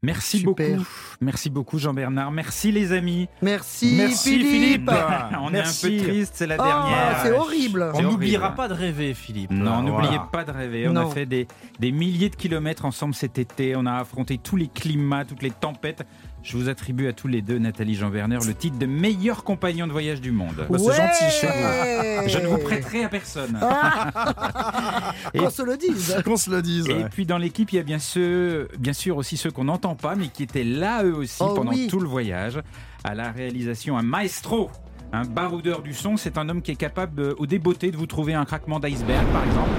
[0.02, 0.76] Merci Super.
[0.76, 0.88] beaucoup.
[1.22, 2.30] Merci beaucoup Jean-Bernard.
[2.30, 3.26] Merci les amis.
[3.40, 4.50] Merci, Merci, Philippe.
[4.50, 4.90] Philippe.
[5.40, 5.86] On Merci.
[5.86, 7.20] est un peu triste, c'est la Ah, dernière.
[7.22, 7.90] c'est horrible.
[7.94, 9.50] On n'oubliera pas de rêver, Philippe.
[9.50, 9.82] Non, Voilà.
[9.82, 10.88] n'oubliez pas de rêver.
[10.88, 11.08] On Non.
[11.10, 11.46] a fait des,
[11.78, 13.74] des milliers de kilomètres ensemble cet été.
[13.76, 16.04] On a affronté tous les climats, toutes les tempêtes.
[16.45, 19.86] Je vous attribue à tous les deux, Nathalie Jean Werner, le titre de meilleur compagnon
[19.86, 20.66] de voyage du monde.
[20.68, 22.24] Bah, c'est gentil Ouais.
[22.28, 23.59] Je ne vous prêterai à personne.
[25.34, 26.20] Et- Qu'on se le dise.
[26.22, 26.86] Qu'on se le dise.
[26.88, 29.95] Et puis dans l'équipe, il y a bien, ceux, bien sûr aussi ceux qu'on n'entend
[29.95, 31.86] pas, mais qui étaient là eux aussi Oh pendant oui.
[31.88, 32.61] tout le voyage.
[33.05, 34.70] À la réalisation, un maestro,
[35.14, 38.07] un baroudeur du son, c'est un homme qui est capable, euh, au débeauté, de vous
[38.07, 39.70] trouver un craquement d'iceberg, par exemple.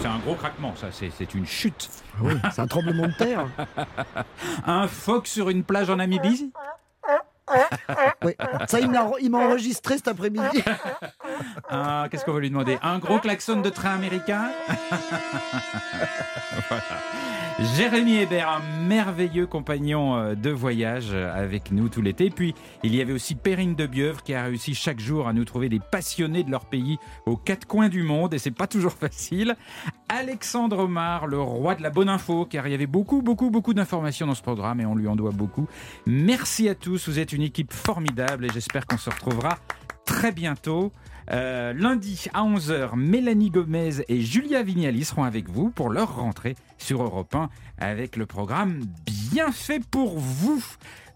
[0.00, 1.90] C'est un gros craquement, ça, c'est une chute.
[2.22, 3.46] Oui, c'est un tremblement de terre.
[4.66, 6.50] Un phoque sur une plage en Namibie
[8.24, 8.32] Oui.
[8.68, 10.62] Ça, il m'a enregistré cet après-midi.
[11.72, 12.78] Ah, Qu'est-ce qu'on va lui demander?
[12.82, 14.50] Un gros klaxon de train américain?
[16.68, 16.82] Voilà.
[17.62, 22.30] Jérémy Hébert, un merveilleux compagnon euh, de voyage euh, avec nous tout l'été.
[22.30, 25.44] Puis il y avait aussi Perrine de Bieuvre qui a réussi chaque jour à nous
[25.44, 28.92] trouver des passionnés de leur pays aux quatre coins du monde et c'est pas toujours
[28.92, 29.56] facile.
[30.08, 33.74] Alexandre Omar, le roi de la bonne info, car il y avait beaucoup, beaucoup, beaucoup
[33.74, 35.68] d'informations dans ce programme et on lui en doit beaucoup.
[36.06, 39.58] Merci à tous, vous êtes une équipe formidable et j'espère qu'on se retrouvera
[40.06, 40.92] très bientôt.
[41.30, 46.56] Euh, lundi à 11h, Mélanie Gomez et Julia Vignali seront avec vous pour leur rentrée
[46.78, 47.48] sur Europe 1
[47.78, 48.82] avec le programme
[49.32, 50.64] Bien fait pour vous.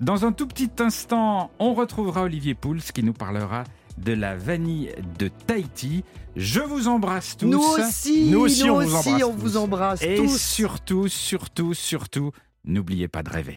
[0.00, 3.64] Dans un tout petit instant, on retrouvera Olivier Pouls qui nous parlera
[3.98, 6.04] de la vanille de Tahiti.
[6.36, 7.46] Je vous embrasse tous.
[7.46, 9.56] Nous aussi, Nous aussi, on vous aussi, embrasse on vous tous.
[9.56, 12.30] embrasse Et surtout, surtout, surtout,
[12.64, 13.52] n'oubliez pas de rêver.